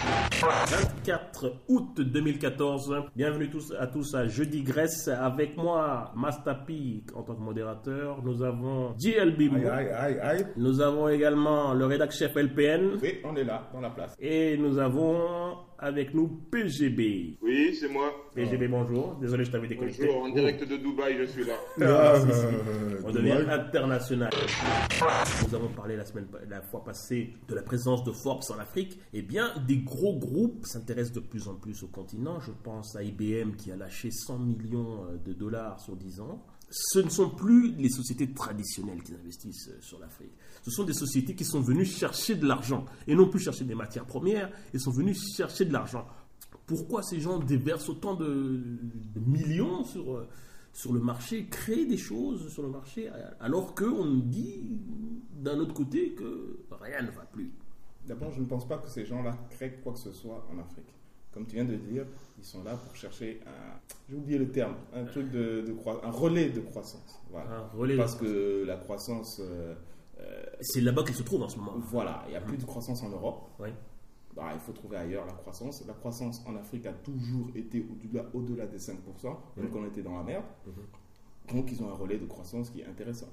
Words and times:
24 0.00 1.56
août 1.68 2.00
2014. 2.00 2.94
Bienvenue 3.16 3.50
tous 3.50 3.72
à 3.78 3.88
tous 3.88 4.14
à 4.14 4.28
Jeudi 4.28 4.62
Grèce. 4.62 5.08
Avec 5.08 5.56
moi, 5.56 6.12
Mastapi 6.14 7.02
en 7.14 7.22
tant 7.22 7.34
que 7.34 7.40
modérateur. 7.40 8.22
Nous 8.22 8.42
avons 8.42 8.94
JL 8.96 9.36
Bimbo. 9.36 9.56
Aïe, 9.56 9.88
aïe, 9.88 9.90
aïe, 9.92 10.18
aïe. 10.22 10.46
Nous 10.56 10.80
avons 10.80 11.08
également 11.08 11.74
le 11.74 11.84
rédac 11.86 12.12
chef 12.12 12.36
LPN. 12.36 12.98
Oui, 13.02 13.18
on 13.24 13.34
est 13.34 13.44
là, 13.44 13.68
dans 13.72 13.80
la 13.80 13.90
place. 13.90 14.14
Et 14.20 14.56
nous 14.56 14.78
avons 14.78 15.56
avec 15.78 16.12
nous 16.12 16.28
PGB. 16.50 17.38
Oui, 17.40 17.76
c'est 17.78 17.88
moi. 17.88 18.12
PGB, 18.34 18.68
bonjour. 18.68 19.14
Désolé, 19.20 19.44
je 19.44 19.50
t'avais 19.50 19.68
déconnecté. 19.68 20.06
Bonjour, 20.06 20.22
en 20.24 20.28
direct 20.30 20.68
de 20.68 20.76
Dubaï, 20.76 21.16
je 21.18 21.24
suis 21.24 21.44
là. 21.44 21.54
Ah, 21.80 22.14
si, 22.20 22.26
si. 22.26 22.44
Euh, 22.44 23.00
On 23.04 23.10
devient 23.10 23.38
international. 23.48 24.30
Nous 25.48 25.54
avons 25.54 25.68
parlé 25.68 25.96
la 25.96 26.04
semaine, 26.04 26.26
la 26.48 26.60
fois 26.60 26.82
passée 26.84 27.34
de 27.48 27.54
la 27.54 27.62
présence 27.62 28.04
de 28.04 28.12
Forbes 28.12 28.42
en 28.50 28.58
Afrique. 28.58 28.98
Eh 29.12 29.22
bien, 29.22 29.52
des 29.66 29.78
gros 29.78 30.16
groupes 30.18 30.66
s'intéressent 30.66 31.14
de 31.14 31.20
plus 31.20 31.48
en 31.48 31.54
plus 31.54 31.82
au 31.82 31.88
continent. 31.88 32.40
Je 32.40 32.52
pense 32.62 32.96
à 32.96 33.02
IBM 33.02 33.52
qui 33.56 33.70
a 33.70 33.76
lâché 33.76 34.10
100 34.10 34.38
millions 34.38 35.04
euh, 35.04 35.16
de 35.24 35.32
dollars 35.32 35.80
sur 35.80 35.96
10 35.96 36.20
ans. 36.20 36.44
Ce 36.70 36.98
ne 36.98 37.08
sont 37.08 37.30
plus 37.30 37.74
les 37.76 37.88
sociétés 37.88 38.32
traditionnelles 38.32 39.02
qui 39.02 39.14
investissent 39.14 39.68
euh, 39.68 39.80
sur 39.80 39.98
l'Afrique. 39.98 40.32
Ce 40.62 40.70
sont 40.70 40.84
des 40.84 40.92
sociétés 40.92 41.34
qui 41.34 41.44
sont 41.44 41.60
venues 41.60 41.86
chercher 41.86 42.34
de 42.34 42.46
l'argent 42.46 42.84
et 43.06 43.14
non 43.14 43.28
plus 43.28 43.40
chercher 43.40 43.64
des 43.64 43.74
matières 43.74 44.04
premières. 44.04 44.50
Ils 44.74 44.80
sont 44.80 44.90
venus 44.90 45.34
chercher 45.34 45.64
de 45.64 45.72
l'argent. 45.72 46.06
Pourquoi 46.66 47.02
ces 47.02 47.20
gens 47.20 47.38
déversent 47.38 47.88
autant 47.88 48.14
de, 48.14 48.62
millions 49.16 49.84
sur, 49.84 50.14
euh, 50.14 50.28
sur 50.74 50.92
le 50.92 51.00
marché, 51.00 51.46
créent 51.46 51.86
des 51.86 51.96
choses 51.96 52.52
sur 52.52 52.62
le 52.62 52.68
marché, 52.68 53.10
alors 53.40 53.74
qu'on 53.74 54.16
dit 54.16 54.78
d'un 55.32 55.58
autre 55.60 55.72
côté 55.72 56.12
que 56.12 56.58
rien 56.70 57.02
ne 57.02 57.10
va 57.10 57.24
plus? 57.24 57.50
D'abord, 58.06 58.30
je 58.32 58.40
ne 58.40 58.46
pense 58.46 58.68
pas 58.68 58.78
que 58.78 58.88
ces 58.88 59.06
gens-là 59.06 59.36
créent 59.50 59.80
quoi 59.82 59.92
que 59.92 59.98
ce 59.98 60.12
soit 60.12 60.46
en 60.52 60.58
Afrique. 60.58 60.97
Comme 61.32 61.46
tu 61.46 61.56
viens 61.56 61.64
de 61.64 61.76
dire, 61.76 62.06
ils 62.38 62.44
sont 62.44 62.64
là 62.64 62.74
pour 62.76 62.94
chercher 62.96 63.40
un, 63.46 63.78
j'ai 64.08 64.16
oublié 64.16 64.38
le 64.38 64.50
terme, 64.50 64.74
un 64.94 65.04
truc 65.04 65.30
de, 65.30 65.64
un 66.02 66.10
relais 66.10 66.48
de 66.50 66.60
croissance. 66.60 67.20
Voilà. 67.30 67.50
Un 67.50 67.66
relais 67.76 67.94
de 67.94 67.98
Parce 67.98 68.14
que 68.14 68.64
la 68.66 68.76
croissance, 68.76 69.40
euh, 69.40 69.74
euh, 70.20 70.42
C'est 70.60 70.80
là-bas 70.80 71.04
qu'ils 71.04 71.14
se 71.14 71.22
trouvent 71.22 71.42
en 71.42 71.48
ce 71.48 71.58
moment. 71.58 71.74
voilà, 71.90 72.24
il 72.26 72.30
n'y 72.30 72.36
a 72.36 72.40
plus 72.40 72.56
de 72.56 72.64
croissance 72.64 73.02
en 73.02 73.10
Europe. 73.10 73.50
Bah, 74.34 74.50
il 74.54 74.60
faut 74.60 74.72
trouver 74.72 74.96
ailleurs 74.96 75.26
la 75.26 75.32
croissance. 75.32 75.84
La 75.86 75.94
croissance 75.94 76.42
en 76.46 76.54
Afrique 76.56 76.86
a 76.86 76.92
toujours 76.92 77.48
été 77.54 77.80
au-delà, 77.80 78.24
au-delà 78.32 78.66
des 78.66 78.78
5%, 78.78 78.94
même 79.56 79.70
quand 79.70 79.80
on 79.80 79.86
était 79.86 80.02
dans 80.02 80.16
la 80.16 80.22
merde. 80.22 80.44
Donc, 81.52 81.70
ils 81.72 81.82
ont 81.82 81.90
un 81.90 81.94
relais 81.94 82.18
de 82.18 82.26
croissance 82.26 82.70
qui 82.70 82.80
est 82.80 82.86
intéressant. 82.86 83.28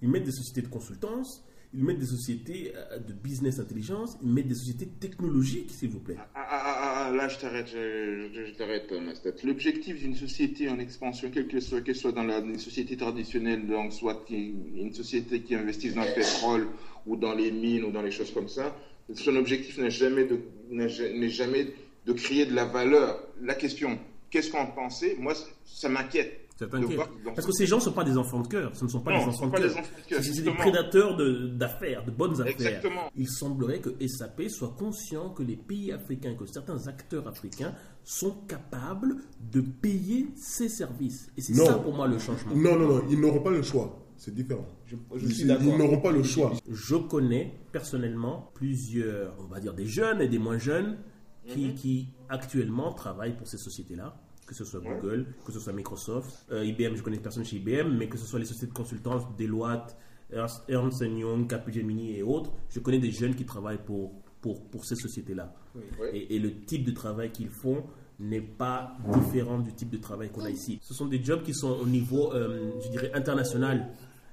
Ils 0.00 0.08
mettent 0.08 0.24
des 0.24 0.32
sociétés 0.32 0.62
de 0.62 0.72
consultance, 0.72 1.44
ils 1.74 1.84
mettent 1.84 1.98
des 1.98 2.06
sociétés 2.06 2.72
euh, 2.74 2.98
de 2.98 3.12
business 3.12 3.58
intelligence, 3.58 4.16
ils 4.22 4.28
mettent 4.30 4.48
des 4.48 4.54
sociétés 4.54 4.86
technologiques, 4.86 5.70
s'il 5.70 5.90
vous 5.90 6.00
plaît. 6.00 6.16
Ah, 6.34 6.46
ah, 6.50 7.06
ah, 7.10 7.12
là, 7.14 7.28
je 7.28 7.38
t'arrête, 7.38 7.66
je, 7.66 8.28
je- 8.34 8.52
je. 8.52 9.46
L'objectif 9.46 9.98
d'une 10.00 10.14
société 10.14 10.68
en 10.68 10.78
expansion, 10.78 11.30
quelle 11.30 11.46
que 11.48 11.60
soit, 11.60 11.80
qu'elle 11.82 11.96
soit 11.96 12.12
dans 12.12 12.22
la 12.24 12.38
une 12.38 12.58
société 12.58 12.96
traditionnelle, 12.96 13.66
donc 13.66 13.92
soit 13.92 14.24
une 14.30 14.92
société 14.94 15.42
qui 15.42 15.54
investisse 15.54 15.94
dans 15.94 16.04
le 16.04 16.14
pétrole 16.14 16.68
ou 17.06 17.16
dans 17.16 17.34
les 17.34 17.50
mines 17.50 17.84
ou 17.84 17.90
dans 17.90 18.02
les 18.02 18.10
choses 18.10 18.32
comme 18.32 18.48
ça, 18.48 18.74
son 19.14 19.36
objectif 19.36 19.78
n'est 19.78 19.90
jamais 19.90 20.24
de, 20.24 20.40
n'est 20.70 20.88
ja- 20.88 21.12
n'est 21.12 21.28
jamais 21.30 21.66
de 22.06 22.12
créer 22.12 22.46
de 22.46 22.54
la 22.54 22.64
valeur. 22.64 23.22
La 23.42 23.54
question, 23.54 23.98
qu'est-ce 24.30 24.50
qu'on 24.50 24.66
pensait 24.66 25.16
Moi, 25.18 25.34
ça 25.64 25.88
m'inquiète. 25.88 26.47
Parce 26.66 27.46
que 27.46 27.52
ces 27.52 27.66
gens 27.66 27.76
ne 27.76 27.82
sont 27.82 27.92
pas 27.92 28.04
des 28.04 28.16
enfants 28.16 28.40
de 28.40 28.48
cœur. 28.48 28.74
Ce 28.74 28.84
ne 28.84 28.88
sont 28.90 29.00
pas 29.00 29.12
Non, 29.12 29.18
des 29.18 29.24
enfants 29.24 29.38
sont 29.38 29.46
de 29.46 29.50
pas 29.52 29.58
cœur. 29.58 29.68
des 29.68 29.74
enfants 29.78 29.88
de 30.04 30.08
cœur, 30.08 30.22
C'est- 30.24 30.32
C'est 30.32 30.42
des 30.42 30.50
prédateurs 30.50 31.16
de- 31.16 31.48
d'affaires, 31.48 32.04
de, 32.04 32.10
bonnes 32.10 32.32
affaires. 32.40 32.46
Exactement. 32.52 33.10
Il 33.16 33.28
semblerait 33.28 33.80
que 33.80 33.90
SAP 34.06 34.48
soit 34.48 34.74
conscient 34.78 35.30
que 35.30 35.42
les 35.42 35.56
pays 35.56 35.92
africains, 35.92 36.34
que 36.34 36.46
certains 36.46 36.88
acteurs 36.88 37.26
africains 37.28 37.74
sont 38.04 38.32
capables 38.48 39.16
de 39.52 39.60
payer 39.60 40.28
ces 40.36 40.68
services. 40.68 41.28
Et 41.36 41.40
c'est 41.42 41.54
Non. 41.54 41.66
ça 41.66 41.74
pour 41.74 41.92
moi 41.94 42.08
le 42.08 42.18
changement. 42.18 42.54
Non, 42.54 42.76
non, 42.78 42.88
non, 42.88 43.02
ils 43.08 43.20
n'auront 43.20 43.40
pas 43.42 43.50
le 43.50 43.62
choix. 43.62 44.04
C'est 44.16 44.34
différent. 44.34 44.66
Je, 44.86 44.96
je 45.14 45.24
Ils, 45.26 45.32
suis 45.32 45.42
ils 45.42 45.46
d'accord. 45.46 45.78
n'auront 45.78 46.00
pas 46.00 46.10
le 46.10 46.24
choix. 46.24 46.52
Je 46.68 46.96
connais 46.96 47.52
personnellement 47.70 48.50
plusieurs, 48.54 49.36
on 49.38 49.44
va 49.46 49.60
dire 49.60 49.74
des 49.74 49.86
jeunes 49.86 50.20
et 50.20 50.26
des 50.28 50.38
moins 50.40 50.58
jeunes, 50.58 50.98
qui, 51.46 51.72
qui 51.74 52.08
actuellement 52.28 52.92
travaillent 52.92 53.36
pour 53.36 53.46
ces 53.46 53.56
sociétés-là, 53.58 54.20
que 54.48 54.54
ce 54.54 54.64
soit 54.64 54.80
Google, 54.80 55.26
que 55.44 55.52
ce 55.52 55.60
soit 55.60 55.72
Microsoft, 55.74 56.46
Euh, 56.50 56.64
IBM, 56.64 56.96
je 56.96 57.02
connais 57.02 57.18
personne 57.18 57.44
chez 57.44 57.56
IBM, 57.56 57.96
mais 57.98 58.08
que 58.08 58.16
ce 58.16 58.24
soit 58.26 58.38
les 58.38 58.46
sociétés 58.46 58.68
de 58.68 58.72
consultance, 58.72 59.22
Deloitte, 59.38 59.94
Ernst 60.32 60.64
Ernst 60.68 61.00
Young, 61.02 61.46
Capgemini 61.46 62.16
et 62.16 62.22
autres, 62.22 62.50
je 62.70 62.80
connais 62.80 62.98
des 62.98 63.10
jeunes 63.12 63.34
qui 63.34 63.44
travaillent 63.44 63.84
pour, 63.84 64.12
pour, 64.40 64.62
pour 64.70 64.84
ces 64.84 64.96
sociétés-là. 64.96 65.52
Ouais. 66.00 66.10
Et, 66.16 66.36
et 66.36 66.38
le 66.38 66.64
type 66.64 66.84
de 66.84 66.92
travail 66.92 67.30
qu'ils 67.30 67.50
font 67.50 67.84
n'est 68.18 68.40
pas 68.40 68.96
différent 69.12 69.58
du 69.58 69.72
type 69.74 69.90
de 69.90 69.98
travail 69.98 70.30
qu'on 70.30 70.44
a 70.44 70.50
ici. 70.50 70.78
Ce 70.82 70.92
sont 70.94 71.06
des 71.06 71.22
jobs 71.22 71.42
qui 71.42 71.54
sont 71.54 71.70
au 71.80 71.86
niveau, 71.86 72.32
euh, 72.32 72.72
je 72.82 72.88
dirais, 72.88 73.10
international. 73.14 73.90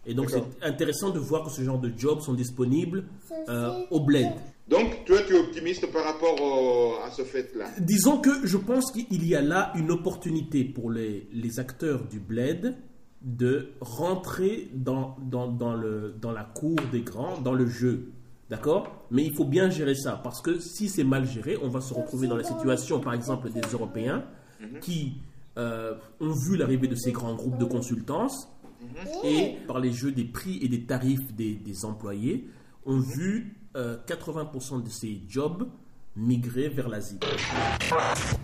Et 0.08 0.14
donc 0.14 0.30
c'est 0.30 0.44
intéressant 0.62 1.10
de 1.12 1.20
voir 1.20 1.44
que 1.44 1.52
ce 1.52 1.62
genre 1.64 1.80
de 1.80 1.92
jobs 1.96 2.20
sont 2.22 2.34
disponibles 2.34 3.06
euh, 3.50 3.84
au 3.92 4.00
bled. 4.00 4.32
Donc, 4.68 5.06
toi, 5.06 5.18
tu 5.28 5.36
es 5.36 5.40
optimiste 5.40 5.92
par 5.92 6.04
rapport 6.06 6.42
au- 6.42 6.96
à 7.06 7.12
ce 7.12 7.22
fait-là? 7.24 7.68
Disons 7.80 8.18
que 8.20 8.32
je 8.48 8.58
pense 8.58 8.92
qu'il 8.92 9.26
y 9.28 9.36
a 9.36 9.42
là 9.42 9.72
une 9.76 9.92
opportunité 9.92 10.64
pour 10.64 10.90
les, 10.90 11.28
les 11.32 11.60
acteurs 11.60 12.06
du 12.08 12.20
bled 12.20 12.76
de 13.22 13.70
rentrer 13.80 14.70
dans, 14.74 15.18
dans, 15.22 15.48
dans, 15.48 15.76
le, 15.76 16.16
dans 16.20 16.32
la 16.32 16.44
cour 16.44 16.76
des 16.92 17.02
grands, 17.02 17.40
dans 17.42 17.54
le 17.54 17.68
jeu. 17.68 18.12
D'accord? 18.50 19.08
Mais 19.12 19.24
il 19.24 19.34
faut 19.36 19.46
bien 19.46 19.70
gérer 19.72 19.96
ça, 19.96 20.20
parce 20.24 20.42
que 20.42 20.60
si 20.60 20.88
c'est 20.90 21.04
mal 21.04 21.26
géré, 21.28 21.58
on 21.64 21.68
va 21.70 21.82
se 21.82 21.94
retrouver 21.94 22.28
dans 22.28 22.36
la 22.38 22.44
situation, 22.44 23.00
par 23.00 23.14
exemple, 23.14 23.50
des 23.52 23.62
Européens 23.72 24.24
qui 24.82 25.14
euh, 25.58 25.96
ont 26.20 26.32
vu 26.32 26.56
l'arrivée 26.58 26.88
de 26.88 26.96
ces 26.96 27.12
grands 27.12 27.34
groupes 27.36 27.58
de 27.58 27.66
consultance 27.66 28.48
et 29.24 29.56
par 29.68 29.80
les 29.80 29.92
jeux 29.92 30.12
des 30.12 30.26
prix 30.26 30.60
et 30.62 30.68
des 30.68 30.84
tarifs 30.86 31.34
des, 31.34 31.56
des 31.56 31.86
employés, 31.86 32.48
ont 32.86 33.00
vu 33.00 33.56
euh, 33.76 33.98
80% 34.08 34.84
de 34.84 34.90
ces 34.90 35.22
jobs 35.28 35.68
migrer 36.18 36.70
vers 36.70 36.88
l'Asie. 36.88 37.20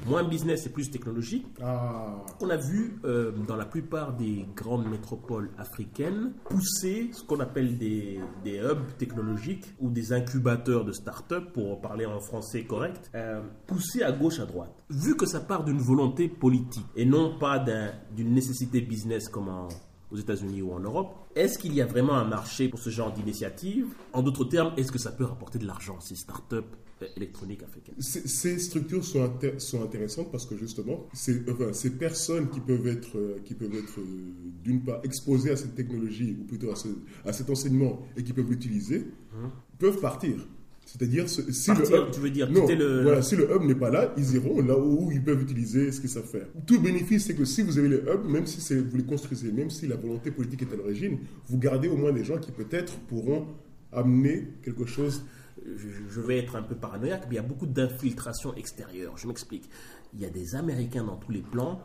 Moins 0.05 0.23
business 0.25 0.65
et 0.65 0.69
plus 0.69 0.91
technologique. 0.91 1.47
Ah, 1.61 2.17
On 2.41 2.49
a 2.49 2.57
vu 2.57 2.99
euh, 3.05 3.31
dans 3.47 3.55
la 3.55 3.63
plupart 3.65 4.13
des 4.17 4.45
grandes 4.55 4.87
métropoles 4.89 5.51
africaines 5.57 6.33
pousser 6.49 7.11
ce 7.13 7.23
qu'on 7.23 7.39
appelle 7.39 7.77
des, 7.77 8.19
des 8.43 8.57
hubs 8.57 8.97
technologiques 8.97 9.73
ou 9.79 9.89
des 9.89 10.11
incubateurs 10.11 10.83
de 10.83 10.91
start-up, 10.91 11.53
pour 11.53 11.79
parler 11.79 12.05
en 12.05 12.19
français 12.19 12.65
correct, 12.65 13.09
euh, 13.15 13.41
pousser 13.67 14.03
à 14.03 14.11
gauche, 14.11 14.39
à 14.41 14.45
droite. 14.45 14.73
Vu 14.89 15.15
que 15.15 15.25
ça 15.25 15.39
part 15.39 15.63
d'une 15.63 15.79
volonté 15.79 16.27
politique 16.27 16.85
et 16.97 17.05
non 17.05 17.37
pas 17.39 17.57
d'un- 17.57 17.93
d'une 18.13 18.33
nécessité 18.33 18.81
business 18.81 19.29
comme 19.29 19.47
en- 19.47 19.69
aux 20.11 20.17
États-Unis 20.17 20.61
ou 20.61 20.71
en 20.73 20.79
Europe, 20.79 21.15
est-ce 21.35 21.57
qu'il 21.57 21.73
y 21.73 21.81
a 21.81 21.85
vraiment 21.85 22.13
un 22.15 22.25
marché 22.25 22.67
pour 22.69 22.79
ce 22.79 22.89
genre 22.89 23.11
d'initiative? 23.13 23.87
En 24.13 24.21
d'autres 24.21 24.45
termes, 24.45 24.73
est-ce 24.77 24.91
que 24.91 24.99
ça 24.99 25.11
peut 25.11 25.23
rapporter 25.25 25.59
de 25.59 25.65
l'argent, 25.65 25.99
ces 26.01 26.15
start-up 26.15 26.65
euh, 27.01 27.05
électroniques 27.15 27.63
africaines? 27.63 27.95
Ces 27.99 28.59
structures 28.59 29.03
sont, 29.03 29.31
sont 29.57 29.83
intéressantes 29.83 30.31
parce 30.31 30.45
que 30.45 30.57
justement, 30.57 31.07
ces, 31.13 31.41
enfin, 31.49 31.71
ces 31.73 31.91
personnes 31.91 32.49
qui 32.49 32.59
peuvent 32.59 32.87
être, 32.87 33.17
euh, 33.17 33.37
qui 33.45 33.53
peuvent 33.53 33.73
être 33.73 33.99
euh, 33.99 34.03
d'une 34.63 34.83
part 34.83 34.99
exposées 35.03 35.51
à 35.51 35.55
cette 35.55 35.75
technologie 35.75 36.37
ou 36.39 36.43
plutôt 36.43 36.71
à, 36.71 36.75
ce- 36.75 36.89
à 37.25 37.31
cet 37.33 37.49
enseignement 37.49 38.01
et 38.17 38.23
qui 38.23 38.33
peuvent 38.33 38.49
l'utiliser, 38.49 39.07
peuvent 39.79 39.99
partir. 40.01 40.45
C'est-à-dire, 40.91 41.29
ce- 41.29 41.51
si 41.53 41.67
Partir, 41.67 41.95
le 42.01 42.07
hub, 42.07 42.11
tu 42.11 42.19
veux 42.19 42.29
dire 42.29 42.49
non, 42.51 42.61
quitter 42.61 42.75
le- 42.75 43.01
voilà, 43.03 43.21
si 43.21 43.35
le 43.37 43.49
hub 43.49 43.61
n'est 43.63 43.75
pas 43.75 43.89
là, 43.89 44.13
ils 44.17 44.35
iront 44.35 44.61
là 44.61 44.77
où 44.77 45.09
ils 45.11 45.23
peuvent 45.23 45.41
utiliser 45.41 45.91
ce 45.91 46.01
qu'ils 46.01 46.09
savent 46.09 46.25
faire. 46.25 46.47
Tout 46.67 46.79
bénéfice, 46.81 47.25
c'est 47.27 47.35
que 47.35 47.45
si 47.45 47.61
vous 47.61 47.77
avez 47.79 47.87
les 47.89 47.97
hubs, 47.97 48.25
même 48.27 48.45
si 48.45 48.75
vous 48.75 48.97
les 48.97 49.03
construisez, 49.05 49.51
même 49.53 49.69
si 49.69 49.87
la 49.87 49.95
volonté 49.95 50.31
politique 50.31 50.63
est 50.63 50.73
à 50.73 50.75
l'origine, 50.75 51.19
vous 51.47 51.57
gardez 51.57 51.87
au 51.87 51.95
moins 51.95 52.11
des 52.11 52.23
gens 52.25 52.37
qui 52.37 52.51
peut-être 52.51 52.93
pourront 53.07 53.47
amener 53.93 54.47
quelque 54.63 54.85
chose. 54.85 55.23
je, 55.77 55.87
je 56.09 56.21
vais 56.21 56.39
être 56.39 56.55
un 56.55 56.63
peu 56.63 56.75
paranoïaque, 56.75 57.23
mais 57.29 57.35
il 57.35 57.37
y 57.37 57.39
a 57.39 57.43
beaucoup 57.43 57.67
d'infiltration 57.67 58.53
extérieure. 58.55 59.17
Je 59.17 59.27
m'explique. 59.27 59.69
Il 60.13 60.19
y 60.21 60.25
a 60.25 60.29
des 60.29 60.55
Américains 60.55 61.03
dans 61.03 61.17
tous 61.17 61.31
les 61.31 61.41
plans, 61.41 61.81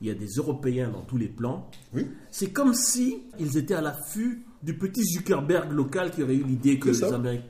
il 0.00 0.06
y 0.08 0.10
a 0.10 0.14
des 0.14 0.28
Européens 0.36 0.88
dans 0.90 1.02
tous 1.02 1.16
les 1.18 1.28
plans. 1.28 1.68
Oui. 1.94 2.06
C'est 2.30 2.50
comme 2.52 2.72
si 2.74 3.22
ils 3.38 3.56
étaient 3.58 3.74
à 3.74 3.80
l'affût 3.82 4.42
du 4.62 4.74
petit 4.78 5.02
Zuckerberg 5.04 5.72
local 5.72 6.10
qui 6.10 6.22
aurait 6.22 6.36
eu 6.36 6.44
l'idée 6.44 6.78
que, 6.78 6.90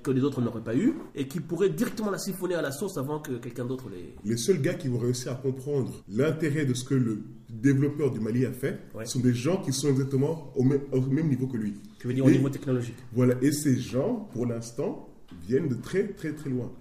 que 0.02 0.10
les 0.10 0.22
autres 0.24 0.40
n'auraient 0.40 0.62
pas 0.64 0.74
eu 0.76 0.94
et 1.14 1.28
qui 1.28 1.40
pourrait 1.40 1.68
directement 1.70 2.10
la 2.10 2.18
siphonner 2.18 2.54
à 2.54 2.62
la 2.62 2.72
source 2.72 2.96
avant 2.96 3.20
que 3.20 3.32
quelqu'un 3.32 3.64
d'autre 3.66 3.90
les. 3.90 4.14
Les 4.24 4.36
seuls 4.36 4.60
gars 4.62 4.74
qui 4.74 4.88
vont 4.88 4.98
réussir 4.98 5.32
à 5.32 5.34
comprendre 5.34 5.92
l'intérêt 6.08 6.64
de 6.64 6.74
ce 6.74 6.84
que 6.84 6.94
le 6.94 7.22
développeur 7.50 8.10
du 8.10 8.18
Mali 8.20 8.46
a 8.46 8.52
fait 8.52 8.78
Ouais. 8.94 9.04
sont 9.04 9.20
des 9.20 9.34
gens 9.34 9.60
qui 9.60 9.72
sont 9.72 9.88
exactement 9.90 10.52
au 10.56 10.62
même, 10.64 10.80
au 10.92 11.00
même 11.02 11.28
niveau 11.28 11.46
que 11.46 11.56
lui. 11.58 11.74
Tu 11.98 12.06
veux 12.08 12.14
dire 12.14 12.24
au 12.24 12.30
niveau 12.30 12.48
technologique 12.48 12.96
Voilà. 13.12 13.34
Et 13.42 13.52
ces 13.52 13.76
gens, 13.78 14.28
pour 14.32 14.46
l'instant, 14.46 15.08
viennent 15.46 15.68
de 15.68 15.74
très 15.74 16.08
très 16.08 16.32
très 16.32 16.48
loin. 16.50 16.72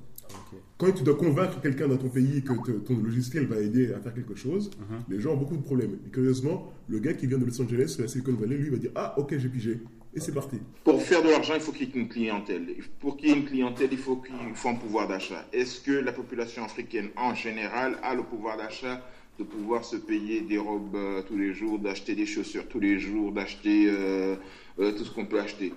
Quand 0.78 0.92
tu 0.94 1.04
dois 1.04 1.16
convaincre 1.16 1.62
quelqu'un 1.62 1.88
dans 1.88 1.98
ton 1.98 2.10
pays 2.10 2.42
que 2.42 2.54
te- 2.66 2.72
ton 2.72 2.98
logiciel 2.98 3.46
va 3.46 3.60
aider 3.60 3.94
à 3.94 4.00
faire 4.00 4.14
quelque 4.14 4.34
chose, 4.36 4.72
les 5.10 5.20
gens 5.20 5.34
ont 5.34 5.38
beaucoup 5.38 5.58
de 5.58 5.62
problèmes. 5.62 5.98
Et 6.08 6.10
curieusement, 6.10 6.72
le 6.88 7.00
gars 7.00 7.14
qui 7.14 7.28
vient 7.28 7.38
de 7.38 7.46
Los 7.46 7.62
Angeles, 7.62 7.96
de 7.98 8.04
la 8.04 8.08
Silicon 8.08 8.34
Valley, 8.34 8.58
lui 8.58 8.70
va 8.70 8.78
dire 8.78 8.92
Ah, 8.96 9.14
ok, 9.20 9.38
j'ai 9.38 9.50
pigé. 9.50 9.80
Et 10.14 10.20
c'est 10.20 10.34
parti. 10.34 10.58
Pour 10.84 11.02
faire 11.02 11.24
de 11.24 11.30
l'argent, 11.30 11.54
il 11.56 11.62
faut 11.62 11.72
qu'il 11.72 11.88
y 11.88 11.92
ait 11.92 12.02
une 12.02 12.10
clientèle. 12.10 12.76
Pour 13.00 13.16
qu'il 13.16 13.30
y 13.30 13.32
ait 13.32 13.36
une 13.36 13.46
clientèle, 13.46 13.90
il 13.92 13.98
faut 13.98 14.18
qu'il 14.18 14.36
faut 14.56 14.70
un 14.70 14.76
pouvoir 14.76 15.08
d'achat. 15.08 15.46
Est-ce 15.54 15.80
que 15.80 15.92
la 15.92 16.12
population 16.12 16.66
africaine 16.66 17.10
en 17.16 17.34
général 17.34 17.98
a 18.04 18.14
le 18.14 18.24
pouvoir 18.24 18.58
d'achat 18.58 19.02
de 19.40 19.46
pouvoir 19.46 19.86
se 19.86 19.96
payer 19.96 20.42
des 20.42 20.58
robes 20.58 20.96
euh, 20.96 21.22
tous 21.24 21.38
les 21.38 21.54
jours, 21.54 21.80
d'acheter 21.80 22.14
des 22.16 22.26
chaussures 22.26 22.68
tous 22.68 22.82
les 22.82 23.00
jours, 23.00 23.32
d'acheter 23.32 23.86
euh, 23.88 24.36
euh, 24.80 24.92
tout 24.92 25.06
ce 25.06 25.12
qu'on 25.12 25.26
peut 25.26 25.40
acheter? 25.40 25.74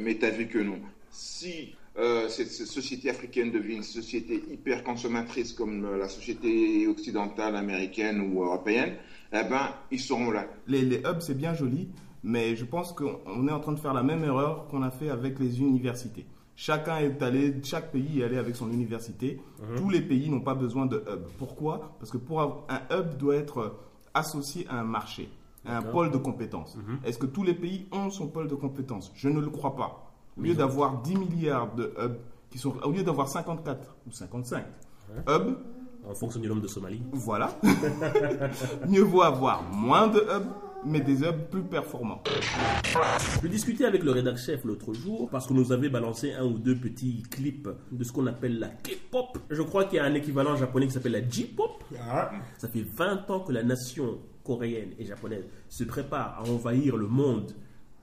Mais 0.00 0.16
tu 0.18 0.24
as 0.26 0.30
vu 0.30 0.48
que 0.48 0.58
non. 0.58 0.80
Si 1.10 1.74
cette, 2.28 2.48
cette 2.48 2.68
société 2.68 3.10
africaine 3.10 3.50
devient 3.50 3.74
une 3.74 3.82
société 3.82 4.40
hyper 4.52 4.84
consommatrice 4.84 5.52
comme 5.52 5.98
la 5.98 6.08
société 6.08 6.86
occidentale, 6.86 7.56
américaine 7.56 8.20
ou 8.20 8.44
européenne, 8.44 8.94
eh 9.32 9.42
ben, 9.42 9.74
ils 9.90 9.98
seront 9.98 10.30
là. 10.30 10.46
Les, 10.68 10.82
les 10.82 10.98
hubs, 10.98 11.20
c'est 11.20 11.36
bien 11.36 11.54
joli, 11.54 11.88
mais 12.22 12.56
je 12.56 12.64
pense 12.64 12.92
qu'on 12.92 13.18
on 13.26 13.46
est 13.48 13.52
en 13.52 13.60
train 13.60 13.72
de 13.72 13.78
faire 13.78 13.94
la 13.94 14.02
même 14.02 14.24
erreur 14.24 14.66
qu'on 14.68 14.82
a 14.82 14.90
fait 14.90 15.10
avec 15.10 15.38
les 15.38 15.60
universités. 15.60 16.26
Chacun 16.56 16.98
est 16.98 17.22
allé, 17.22 17.54
chaque 17.62 17.92
pays 17.92 18.20
est 18.20 18.24
allé 18.24 18.36
avec 18.36 18.56
son 18.56 18.70
université. 18.72 19.40
Tous 19.76 19.90
les 19.90 20.00
pays 20.00 20.28
n'ont 20.28 20.40
pas 20.40 20.54
besoin 20.54 20.86
de 20.86 20.96
hub. 20.96 21.22
Pourquoi? 21.38 21.92
Parce 22.00 22.10
que 22.10 22.18
pour 22.18 22.40
avoir, 22.40 22.58
un 22.68 22.80
hub 22.96 23.16
doit 23.16 23.36
être 23.36 23.76
associé 24.12 24.66
à 24.68 24.80
un 24.80 24.84
marché, 24.84 25.28
à 25.64 25.76
un 25.78 25.82
pôle 25.82 26.10
de 26.10 26.16
compétences. 26.18 26.76
Est-ce 27.04 27.18
que 27.18 27.26
tous 27.26 27.44
les 27.44 27.54
pays 27.54 27.86
ont 27.92 28.10
son 28.10 28.26
pôle 28.26 28.48
de 28.48 28.56
compétences? 28.56 29.12
Je 29.14 29.28
ne 29.28 29.40
le 29.40 29.50
crois 29.50 29.76
pas. 29.76 30.10
Au 30.36 30.42
lieu 30.42 30.54
d'avoir 30.54 31.00
10 31.02 31.16
milliards 31.16 31.72
de 31.74 31.92
hubs, 32.00 32.16
qui 32.50 32.58
sont, 32.58 32.74
au 32.82 32.90
lieu 32.90 33.02
d'avoir 33.04 33.28
54 33.28 33.96
ou 34.08 34.10
55 34.12 34.64
hubs, 35.28 35.56
En 36.08 36.14
fonction 36.14 36.40
du 36.40 36.48
nombre 36.48 36.62
de 36.62 36.66
Somalie. 36.68 37.02
voilà. 37.12 37.50
Mieux 38.88 39.02
vaut 39.02 39.22
avoir 39.22 39.62
moins 39.72 40.08
de 40.08 40.18
hubs, 40.20 40.46
mais 40.84 41.00
des 41.00 41.22
hubs 41.22 41.48
plus 41.50 41.62
performants. 41.62 42.22
Je 43.42 43.48
discutais 43.48 43.84
avec 43.84 44.02
le 44.02 44.10
rédacteur 44.12 44.38
chef 44.42 44.64
l'autre 44.64 44.92
jour 44.94 45.28
parce 45.30 45.46
que 45.46 45.52
nous 45.52 45.72
avait 45.72 45.88
balancé 45.88 46.32
un 46.32 46.44
ou 46.44 46.58
deux 46.58 46.76
petits 46.76 47.22
clips 47.30 47.68
de 47.90 48.04
ce 48.04 48.12
qu'on 48.12 48.26
appelle 48.26 48.58
la 48.58 48.68
K-pop. 48.68 49.38
Je 49.50 49.62
crois 49.62 49.84
qu'il 49.84 49.96
y 49.96 50.00
a 50.00 50.04
un 50.04 50.14
équivalent 50.14 50.56
japonais 50.56 50.86
qui 50.86 50.92
s'appelle 50.92 51.12
la 51.12 51.28
J-pop. 51.28 51.82
Ça 52.58 52.68
fait 52.68 52.82
20 52.84 53.30
ans 53.30 53.40
que 53.40 53.52
la 53.52 53.62
nation 53.62 54.18
coréenne 54.44 54.90
et 54.98 55.04
japonaise 55.04 55.44
se 55.68 55.84
prépare 55.84 56.38
à 56.42 56.48
envahir 56.48 56.96
le 56.96 57.06
monde 57.06 57.52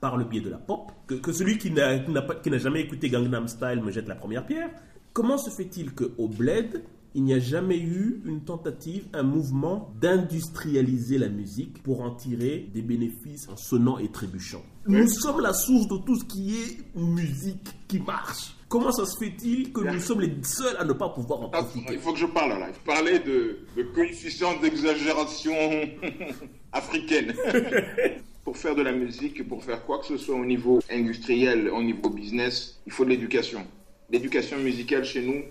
par 0.01 0.17
le 0.17 0.25
biais 0.25 0.41
de 0.41 0.49
la 0.49 0.57
pop. 0.57 0.91
Que, 1.07 1.15
que 1.15 1.31
celui 1.31 1.57
qui 1.57 1.71
n'a 1.71 1.99
qui 1.99 2.11
n'a 2.11 2.21
pas- 2.21 2.35
qui 2.35 2.51
n'a 2.51 2.57
jamais 2.57 2.81
écouté 2.81 3.09
Gangnam 3.09 3.47
Style 3.47 3.81
me 3.83 3.91
jette 3.91 4.07
la 4.07 4.15
première 4.15 4.45
pierre. 4.45 4.69
Comment 5.13 5.37
se 5.37 5.49
fait-il 5.49 5.93
qu'au 5.95 6.27
Bled, 6.27 6.83
il 7.15 7.23
n'y 7.23 7.33
a 7.33 7.39
jamais 7.39 7.77
eu 7.77 8.21
une 8.25 8.43
tentative, 8.43 9.07
un 9.13 9.23
mouvement 9.23 9.93
d'industrialiser 10.01 11.17
la 11.17 11.29
musique 11.29 11.81
pour 11.81 12.01
en 12.01 12.13
tirer 12.13 12.69
des 12.73 12.81
bénéfices 12.81 13.47
en 13.47 13.55
sonnant 13.55 13.97
et 13.97 14.09
trébuchant 14.09 14.61
Nous 14.85 15.07
sommes 15.07 15.39
la 15.39 15.53
source 15.53 15.87
de 15.87 15.97
tout 16.05 16.19
ce 16.19 16.25
qui 16.25 16.57
est 16.57 16.99
musique 16.99 17.69
qui 17.87 17.99
marche. 17.99 18.57
Comment 18.67 18.91
ça 18.91 19.05
se 19.05 19.17
fait-il 19.17 19.71
que 19.71 19.79
nous 19.81 19.99
sommes 20.01 20.21
les 20.21 20.33
seuls 20.43 20.75
à 20.77 20.83
ne 20.83 20.91
pas 20.91 21.07
pouvoir 21.07 21.41
en 21.43 21.49
profiter? 21.49 21.93
Il 21.93 21.99
faut 21.99 22.11
que 22.11 22.19
je 22.19 22.25
parle 22.25 22.59
là. 22.59 22.67
Parler 22.85 23.19
de, 23.19 23.59
de 23.77 23.83
coefficient 23.83 24.59
d'exagération 24.59 25.53
africaine. 26.73 27.33
pour 28.43 28.57
faire 28.57 28.75
de 28.75 28.81
la 28.81 28.91
musique, 28.91 29.47
pour 29.47 29.63
faire 29.63 29.85
quoi 29.85 29.99
que 29.99 30.05
ce 30.05 30.17
soit 30.17 30.35
au 30.35 30.45
niveau 30.45 30.79
industriel, 30.91 31.69
au 31.69 31.81
niveau 31.81 32.09
business, 32.09 32.79
il 32.85 32.91
faut 32.91 33.05
de 33.05 33.09
l'éducation. 33.09 33.65
L'éducation 34.11 34.57
musicale 34.59 35.03
chez 35.03 35.21
nous, 35.23 35.43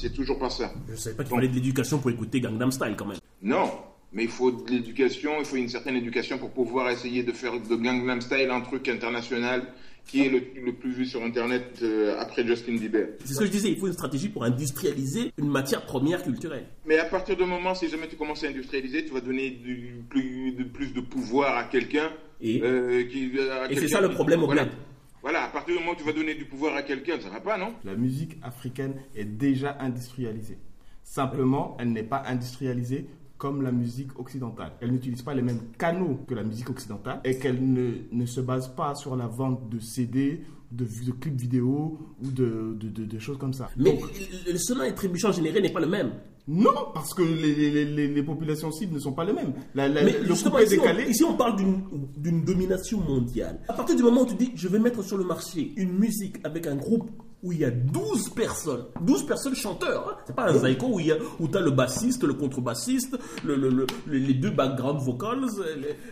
c'est 0.00 0.12
toujours 0.14 0.38
pas 0.38 0.50
ça. 0.50 0.72
Je 0.88 0.92
ne 0.92 0.96
savais 0.96 1.16
pas 1.16 1.24
qu'il 1.24 1.34
fallait 1.34 1.48
de 1.48 1.54
l'éducation 1.54 1.98
pour 1.98 2.10
écouter 2.10 2.40
Gangnam 2.40 2.70
Style 2.72 2.94
quand 2.96 3.06
même. 3.06 3.18
Non, 3.42 3.70
mais 4.12 4.24
il 4.24 4.30
faut 4.30 4.50
de 4.50 4.70
l'éducation, 4.70 5.32
il 5.40 5.44
faut 5.44 5.56
une 5.56 5.68
certaine 5.68 5.96
éducation 5.96 6.38
pour 6.38 6.50
pouvoir 6.52 6.88
essayer 6.90 7.22
de 7.22 7.32
faire 7.32 7.52
de 7.60 7.76
Gangnam 7.76 8.20
Style 8.20 8.48
un 8.50 8.60
truc 8.62 8.88
international 8.88 9.66
qui 10.06 10.22
est 10.24 10.28
le, 10.30 10.42
le 10.64 10.72
plus 10.72 10.90
vu 10.90 11.06
sur 11.06 11.22
Internet 11.22 11.78
euh, 11.82 12.16
après 12.18 12.44
Justin 12.44 12.76
Bieber. 12.76 13.10
C'est 13.24 13.34
ce 13.34 13.38
que 13.38 13.46
je 13.46 13.50
disais, 13.52 13.68
il 13.70 13.76
faut 13.78 13.86
une 13.86 13.92
stratégie 13.92 14.28
pour 14.30 14.42
industrialiser 14.42 15.32
une 15.38 15.48
matière 15.48 15.86
première 15.86 16.24
culturelle. 16.24 16.64
Mais 16.86 16.98
à 16.98 17.04
partir 17.04 17.36
du 17.36 17.44
moment, 17.44 17.72
si 17.76 17.88
jamais 17.88 18.08
tu 18.08 18.16
commences 18.16 18.42
à 18.42 18.48
industrialiser, 18.48 19.04
tu 19.04 19.12
vas 19.12 19.20
donner 19.20 19.50
du 19.50 20.02
plus, 20.10 20.52
de, 20.58 20.64
plus 20.64 20.92
de 20.92 21.00
pouvoir 21.02 21.56
à 21.56 21.64
quelqu'un. 21.64 22.10
Et, 22.40 22.60
euh, 22.64 23.04
qui- 23.04 23.30
à 23.38 23.70
et 23.70 23.76
c'est 23.76 23.86
ça 23.86 24.00
le 24.00 24.08
qui- 24.08 24.14
problème 24.14 24.42
au 24.42 24.46
voilà. 24.46 24.64
bled. 24.64 24.74
Voilà, 25.22 25.44
à 25.44 25.48
partir 25.48 25.74
du 25.74 25.80
moment 25.80 25.92
où 25.92 25.96
tu 25.96 26.04
vas 26.04 26.12
donner 26.12 26.34
du 26.34 26.44
pouvoir 26.44 26.74
à 26.74 26.82
quelqu'un, 26.82 27.20
ça 27.20 27.28
va 27.30 27.40
pas, 27.40 27.56
non? 27.56 27.74
La 27.84 27.94
musique 27.94 28.36
africaine 28.42 28.94
est 29.14 29.24
déjà 29.24 29.76
industrialisée. 29.80 30.58
Simplement, 31.04 31.76
elle 31.80 31.92
n'est 31.92 32.02
pas 32.02 32.22
industrialisée 32.26 33.06
comme 33.38 33.62
la 33.62 33.72
musique 33.72 34.18
occidentale. 34.18 34.72
Elle 34.80 34.92
n'utilise 34.92 35.22
pas 35.22 35.34
les 35.34 35.42
mêmes 35.42 35.60
canaux 35.78 36.20
que 36.28 36.34
la 36.34 36.42
musique 36.44 36.70
occidentale 36.70 37.20
et 37.24 37.38
qu'elle 37.38 37.60
ne, 37.72 37.92
ne 38.10 38.26
se 38.26 38.40
base 38.40 38.68
pas 38.74 38.94
sur 38.94 39.16
la 39.16 39.26
vente 39.26 39.68
de 39.68 39.78
CD, 39.80 40.42
de, 40.70 40.84
de 40.84 41.10
clips 41.12 41.40
vidéo 41.40 41.98
ou 42.22 42.30
de, 42.30 42.74
de- 42.78 42.88
de- 42.88 43.04
de 43.04 43.18
choses 43.18 43.38
comme 43.38 43.52
ça. 43.52 43.68
Mais 43.76 43.92
Donc, 43.92 44.00
le- 44.46 44.52
le 44.52 44.58
sonnant 44.58 44.84
et 44.84 44.94
trébuchant 44.94 45.32
généré 45.32 45.60
n'est 45.60 45.72
pas 45.72 45.80
le 45.80 45.88
même. 45.88 46.12
Non, 46.48 46.88
parce 46.92 47.14
que 47.14 47.22
les, 47.22 47.54
les- 47.54 47.84
les- 47.84 48.08
les 48.08 48.22
populations 48.22 48.70
cibles 48.72 48.94
ne 48.94 48.98
sont 48.98 49.12
pas 49.12 49.24
les 49.24 49.32
mêmes. 49.32 49.52
La- 49.74 49.88
la- 49.88 50.02
Mais 50.02 50.18
le 50.18 50.26
justement, 50.26 50.52
coupé 50.56 50.64
ici, 50.64 50.74
on, 50.78 50.82
décalé, 50.82 51.10
ici, 51.10 51.24
on 51.24 51.36
parle 51.36 51.56
d'une- 51.56 52.44
domination 52.44 52.98
mondiale. 53.00 53.60
À 53.68 53.72
partir 53.74 53.94
du 53.96 54.02
moment 54.02 54.22
où 54.22 54.26
tu 54.26 54.34
dis, 54.34 54.50
je 54.56 54.66
vais 54.68 54.78
mettre 54.80 55.02
sur 55.02 55.16
le 55.16 55.24
marché 55.24 55.72
une 55.76 55.92
musique 55.92 56.36
avec 56.44 56.66
un 56.66 56.74
groupe 56.76 57.08
où 57.44 57.50
il 57.52 57.58
y 57.58 57.64
a 57.64 57.70
12 57.70 58.28
personnes, 58.30 58.84
12 59.00 59.26
personnes 59.26 59.54
chanteurs, 59.56 60.08
hein. 60.08 60.22
c'est 60.26 60.34
pas 60.36 60.48
un 60.50 60.58
zaïko 60.58 60.86
où, 60.86 61.00
il 61.00 61.06
y 61.06 61.12
a- 61.12 61.18
où 61.40 61.48
le 61.48 61.70
bassiste, 61.70 62.22
le 62.24 62.34
contrebassiste, 62.34 63.18
le, 63.44 63.56
le- 63.56 63.68
le- 63.70 63.86
les 64.06 64.34
deux 64.34 64.50
background 64.50 65.00
vocals, 65.00 65.44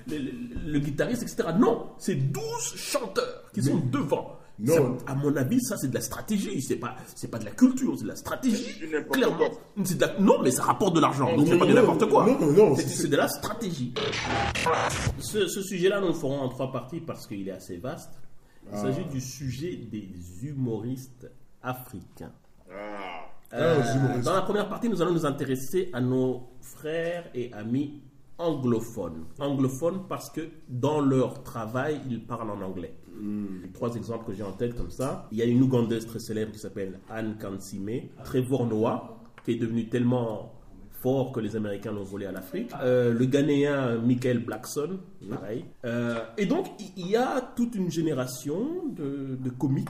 le 0.09 0.79
guitariste, 0.79 1.23
etc. 1.23 1.51
Non, 1.59 1.87
c'est 1.99 2.17
12 2.17 2.43
chanteurs 2.77 3.45
qui 3.55 3.63
sont 3.63 3.81
devant. 3.91 4.37
Non. 4.63 4.99
Ça, 4.99 5.13
à 5.13 5.15
mon 5.15 5.35
avis, 5.37 5.61
ça 5.63 5.77
c'est 5.79 5.89
de 5.89 5.95
la 5.95 6.01
stratégie, 6.01 6.61
c'est 6.61 6.77
pas, 6.77 6.95
c'est 7.15 7.29
pas 7.31 7.39
de 7.39 7.45
la 7.47 7.51
culture, 7.53 7.95
c'est 7.97 8.03
de 8.05 8.09
la 8.09 8.17
stratégie. 8.17 8.79
Clairement. 9.11 9.37
quoi. 9.39 9.49
C'est 9.85 9.97
de 9.97 10.01
la- 10.03 10.19
Non, 10.19 10.43
mais 10.43 10.51
ça 10.51 10.65
rapporte 10.65 10.95
de 10.95 11.01
l'argent, 11.01 11.27
donc 11.35 11.39
Non, 11.39 11.47
c'est 11.47 11.59
pas 11.59 11.67
non, 11.67 11.75
n'importe 11.75 12.09
quoi. 12.11 12.27
non, 12.27 12.53
non, 12.53 12.75
C'est- 12.77 12.87
c'est- 12.89 13.09
de 13.09 13.17
la 13.17 13.29
stratégie. 13.29 13.95
Ce, 15.19 15.47
ce 15.49 15.63
sujet-là, 15.63 16.01
nous 16.01 16.09
le 16.09 16.13
ferons 16.15 16.41
en 16.41 16.49
trois 16.49 16.71
parties 16.73 17.01
parce 17.01 17.27
qu'il 17.27 17.47
est 17.49 17.53
assez 17.53 17.77
vaste. 17.79 18.11
Il 18.65 18.69
Ah. 18.75 18.83
s'agit 18.83 19.05
du 19.07 19.21
sujet 19.21 19.77
des 19.77 20.09
humoristes 20.43 21.31
africains. 21.63 22.33
Ah. 22.71 23.27
Euh, 23.53 23.83
humoristes. 23.97 24.25
dans 24.27 24.35
la 24.35 24.43
première 24.43 24.69
partie, 24.69 24.89
nous 24.89 25.03
allons 25.03 25.13
nous 25.13 25.27
intéresser 25.27 25.91
à 25.93 26.01
nos 26.01 26.51
frères 26.61 27.29
et 27.35 27.53
amis 27.53 28.01
anglophones. 28.41 29.25
Anglophones 29.39 30.01
parce 30.09 30.31
que 30.31 30.41
dans 30.69 31.01
leur 31.01 31.43
travail, 31.43 32.01
ils 32.09 32.25
parlent 32.27 32.51
en 32.51 32.61
anglais. 32.63 32.95
Les 33.63 33.71
trois 33.73 33.95
exemples 33.97 34.25
que 34.29 34.33
j'ai 34.33 34.43
en 34.43 34.53
tête 34.53 34.75
comme 34.75 34.91
ça. 34.91 35.29
Il 35.31 35.39
y 35.39 35.43
a 35.43 35.45
une 35.45 35.63
Ougandaise 35.63 36.07
très 36.07 36.19
célèbre 36.21 36.53
qui 36.53 36.59
s'appelle 36.59 36.99
Anne 37.11 37.37
Kansime, 37.39 38.09
Trevor 38.25 38.67
Noah, 38.67 39.19
qui 39.45 39.53
est 39.53 39.57
devenu 39.57 39.89
tellement 39.91 40.55
fort 41.03 41.33
que 41.33 41.41
les 41.41 41.55
Américains 41.57 41.93
l'ont 41.93 42.03
volé 42.05 42.25
à 42.27 42.33
l'Afrique. 42.33 42.71
Euh, 42.83 43.13
le 43.13 43.25
Ghanéen 43.27 43.99
Michael 43.99 44.39
Blackson, 44.45 45.01
pareil. 45.31 45.65
Euh, 45.85 46.19
et 46.39 46.47
donc, 46.47 46.67
il- 46.79 46.93
il 46.97 47.09
y 47.11 47.17
a 47.17 47.41
toute 47.57 47.75
une 47.75 47.91
génération 47.91 48.87
de, 48.97 49.37
de 49.39 49.51
comiques 49.51 49.89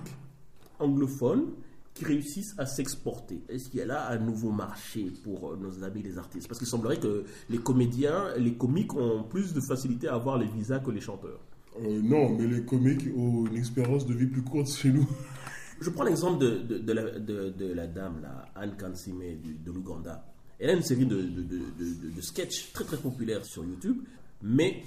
anglophones 0.80 1.47
qui 1.94 2.04
réussissent 2.04 2.54
à 2.56 2.66
s'exporter. 2.66 3.42
Est-ce 3.49 3.68
qu'il 3.68 3.80
y 3.80 3.82
a 3.82 3.87
là 3.87 4.11
un 4.11 4.18
nouveau 4.18 4.50
marché 4.52 5.12
pour 5.25 5.50
euh, 5.52 5.56
nos 5.56 5.82
amis 5.85 6.02
les 6.02 6.18
artistes? 6.18 6.47
Parce 6.49 6.59
qu'il 6.59 6.68
semblerait 6.68 6.99
que 7.00 7.25
les 7.49 7.59
comédiens, 7.59 8.35
les 8.37 8.54
comiques 8.54 8.94
ont 8.94 9.25
plus 9.25 9.52
de 9.52 9.61
facilité 9.61 10.09
à 10.09 10.14
avoir 10.14 10.38
les 10.38 10.47
visas 10.47 10.78
que 10.78 10.90
les 10.90 11.00
chanteurs. 11.00 11.40
Euh, 11.82 12.00
non, 12.02 12.37
mais 12.37 12.47
les 12.47 12.62
comiques 12.64 13.06
ont 13.16 13.47
une 13.47 13.56
expérience 13.56 14.06
de 14.06 14.14
vie 14.14 14.26
plus 14.26 14.42
courte 14.42 14.68
chez 14.70 14.90
nous. 14.90 15.06
Je 15.80 15.88
prends 15.90 16.04
l'exemple 16.04 16.38
de, 16.44 16.59
de, 16.59 16.78
de 16.78 16.92
la, 16.92 17.18
de- 17.18 17.73
la 17.75 17.87
dame, 17.87 18.20
là, 18.23 18.47
Anne 18.54 18.76
Kansime 18.76 19.23
de 19.64 19.73
l'Ouganda. 19.73 20.25
Elle 20.59 20.70
a 20.70 20.73
une 20.75 20.82
série 20.82 21.06
de, 21.06 21.16
de, 21.23 21.42
de, 21.42 21.59
de- 21.78 22.11
de 22.14 22.20
sketchs 22.20 22.73
très 22.73 22.85
très 22.85 22.99
populaires 22.99 23.44
sur 23.47 23.64
YouTube, 23.64 23.97
mais 24.42 24.82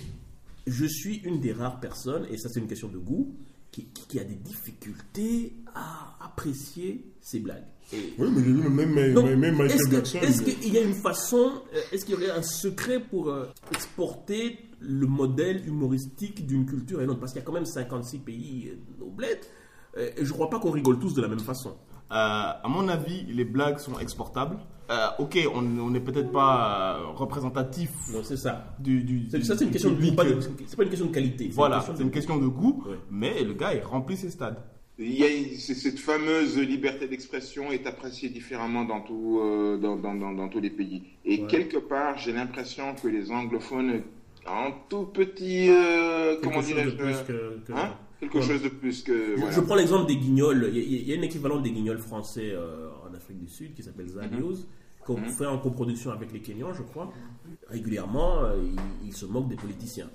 je 0.68 0.86
suis 0.86 1.18
une 1.24 1.40
des 1.42 1.52
rares 1.52 1.80
personnes, 1.80 2.26
et 2.30 2.38
ça 2.38 2.48
c'est 2.50 2.60
une 2.60 2.68
question 2.68 2.90
de 2.90 3.00
goût, 3.00 3.34
qui, 3.82 4.20
a 4.20 4.24
des 4.24 4.36
difficultés 4.36 5.56
à 5.74 6.16
apprécier 6.24 7.12
ces 7.20 7.40
blagues. 7.40 7.66
Et- 7.92 8.14
Oui, 8.20 8.30
mais 8.32 8.44
j'ai 8.44 8.52
vu 8.52 8.70
même, 8.70 8.94
même, 8.94 9.14
Donc, 9.14 9.26
même 9.26 9.58
Michael 9.58 9.80
Jackson. 9.92 10.20
est-ce 10.22 10.42
qu'il 10.44 10.74
y 10.74 10.78
a 10.78 10.82
une 10.82 10.94
façon, 10.94 11.52
euh, 11.74 11.82
est-ce 11.92 12.06
qu'il 12.06 12.14
y 12.14 12.18
aurait 12.18 12.30
un 12.30 12.44
secret 12.44 13.00
pour 13.00 13.30
euh, 13.30 13.46
exporter 13.72 14.60
le 14.80 15.08
modèle 15.08 15.68
humoristique 15.68 16.46
d'une 16.46 16.66
culture 16.66 17.02
et 17.02 17.06
l'autre 17.06 17.20
Parce 17.20 17.32
qu'il 17.34 17.40
y 17.40 17.44
a 17.44 17.46
quand 17.46 17.54
même 17.54 17.66
56 17.66 18.20
pays 18.20 18.70
euh, 18.72 19.06
bled, 19.10 19.40
euh, 19.98 20.10
et 20.18 20.24
je 20.24 20.30
ne 20.30 20.34
crois 20.34 20.50
pas 20.50 20.60
qu'on 20.60 20.72
rigole 20.72 21.00
tous 21.00 21.14
de 21.14 21.22
la 21.22 21.28
même 21.28 21.40
façon. 21.40 21.70
Euh, 21.72 21.74
à 22.12 22.66
mon 22.68 22.88
avis, 22.88 23.24
les 23.24 23.46
blagues 23.46 23.80
sont 23.80 23.98
exportables. 24.00 24.58
Euh, 24.90 25.08
ok, 25.20 25.38
on 25.56 25.90
n'est 25.90 26.02
peut-être 26.02 26.32
pas 26.32 26.98
euh, 27.00 27.06
représentatif 27.16 27.90
Donc 28.14 28.26
c'est 28.26 28.36
ça. 28.38 28.76
du, 28.80 29.02
du, 29.04 29.30
C'est- 29.30 29.42
Ça, 29.44 29.58
c'est 29.58 29.64
une 29.66 29.72
question 29.72 29.92
de 29.92 29.96
public. 29.96 30.16
pas 30.16 30.26
pas 30.26 30.84
une 30.84 30.90
question 30.90 31.06
de 31.06 31.14
qualité. 31.14 31.50
Voilà, 31.54 31.80
c'est 31.96 32.04
une 32.04 32.12
question 32.12 32.38
de 32.38 32.48
goût, 32.48 32.84
Ouais. 32.86 32.98
mais 33.10 33.44
le 33.44 33.54
gars, 33.54 33.74
il 33.74 33.82
remplit 33.82 34.18
ses 34.18 34.30
stades. 34.30 34.58
Il 35.00 35.14
y 35.18 35.24
a 35.24 35.28
cette 35.58 35.98
fameuse 36.00 36.58
liberté 36.60 37.08
d'expression 37.08 37.72
est 37.72 37.88
appréciée 37.88 38.30
différemment 38.30 38.84
dans, 38.86 39.02
tout, 39.02 39.40
euh, 39.42 39.78
dans, 39.78 39.96
dans, 39.96 40.14
dans, 40.14 40.34
dans 40.34 40.50
tous 40.50 40.60
les 40.60 40.70
pays. 40.70 41.02
Et 41.26 41.42
Ouais. 41.42 41.48
quelque 41.48 41.78
part, 41.78 42.18
j'ai 42.20 42.34
l'impression 42.34 42.94
que 43.02 43.08
les 43.08 43.32
anglophones 43.32 44.02
ont 44.46 44.50
un 44.68 44.72
tout 44.90 45.06
petit, 45.06 45.70
euh, 45.70 46.36
comment 46.44 46.62
dirais-je, 46.62 46.96
plus 46.96 47.16
que, 47.28 47.60
que- 47.66 47.72
hein, 47.74 47.96
quelque 48.20 48.42
chose 48.42 48.62
de 48.62 48.70
plus 48.70 49.02
que. 49.02 49.32
Je- 49.36 49.40
voilà. 49.40 49.52
Je 49.56 49.62
prends 49.62 49.76
l'exemple 49.76 50.06
des 50.08 50.18
guignols. 50.18 50.70
Il 50.74 50.78
y, 50.78 50.82
a- 50.82 51.00
il 51.02 51.10
y 51.10 51.12
a 51.14 51.16
une 51.16 51.24
équivalent 51.24 51.60
des 51.60 51.72
guignols 51.72 51.98
français 52.00 52.52
euh, 53.24 53.32
en 53.32 53.36
Afrique 53.36 53.40
du 53.40 53.50
Sud 53.50 53.74
qui 53.74 53.84
s'appelle 53.84 54.08
Zalios, 54.08 54.66
qu'on 55.06 55.24
fait 55.26 55.46
en 55.46 55.58
coproduction 55.60 56.12
avec 56.12 56.32
les 56.32 56.40
Kenyans, 56.40 56.74
je 56.74 56.84
crois. 56.84 57.12
Régulièrement, 57.70 58.44
euh, 58.44 58.58
ils, 58.64 59.08
ils 59.08 59.16
se 59.16 59.26
moquent 59.26 59.50
des 59.50 59.56
politiciens. 59.56 60.10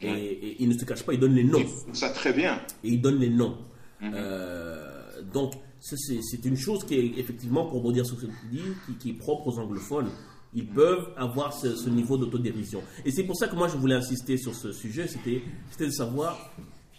Et, 0.00 0.08
et 0.08 0.62
ils 0.62 0.68
ne 0.68 0.78
se 0.78 0.84
cachent 0.84 1.04
pas, 1.04 1.14
ils 1.14 1.20
donnent 1.20 1.34
les 1.34 1.44
noms. 1.44 1.64
Ça 1.92 2.10
très 2.10 2.32
bien. 2.32 2.60
Et 2.84 2.88
ils 2.90 3.00
donnent 3.00 3.18
les 3.18 3.30
noms. 3.30 3.56
Euh, 4.02 5.22
donc, 5.32 5.54
c'est 5.80 6.44
une 6.44 6.56
chose 6.56 6.84
qui 6.84 6.94
est 6.94 7.18
effectivement, 7.18 7.66
pour 7.66 7.78
rebondir 7.78 8.06
sur 8.06 8.16
ce 8.16 8.26
que 8.26 8.30
tu 8.30 8.46
dis, 8.50 8.62
qui, 8.86 8.94
qui 8.94 9.10
est 9.10 9.18
propre 9.18 9.48
aux 9.48 9.58
anglophones. 9.58 10.10
Ils 10.54 10.66
peuvent 10.66 11.12
avoir 11.16 11.52
ce, 11.52 11.76
ce 11.76 11.90
niveau 11.90 12.16
d'autodérision. 12.16 12.80
Et 13.04 13.10
c'est 13.10 13.24
pour 13.24 13.36
ça 13.36 13.48
que 13.48 13.56
moi, 13.56 13.68
je 13.68 13.76
voulais 13.76 13.96
insister 13.96 14.36
sur 14.36 14.54
ce 14.54 14.72
sujet, 14.72 15.06
c'était 15.08 15.42
c'était 15.70 15.86
de 15.86 15.92
savoir, 15.92 16.38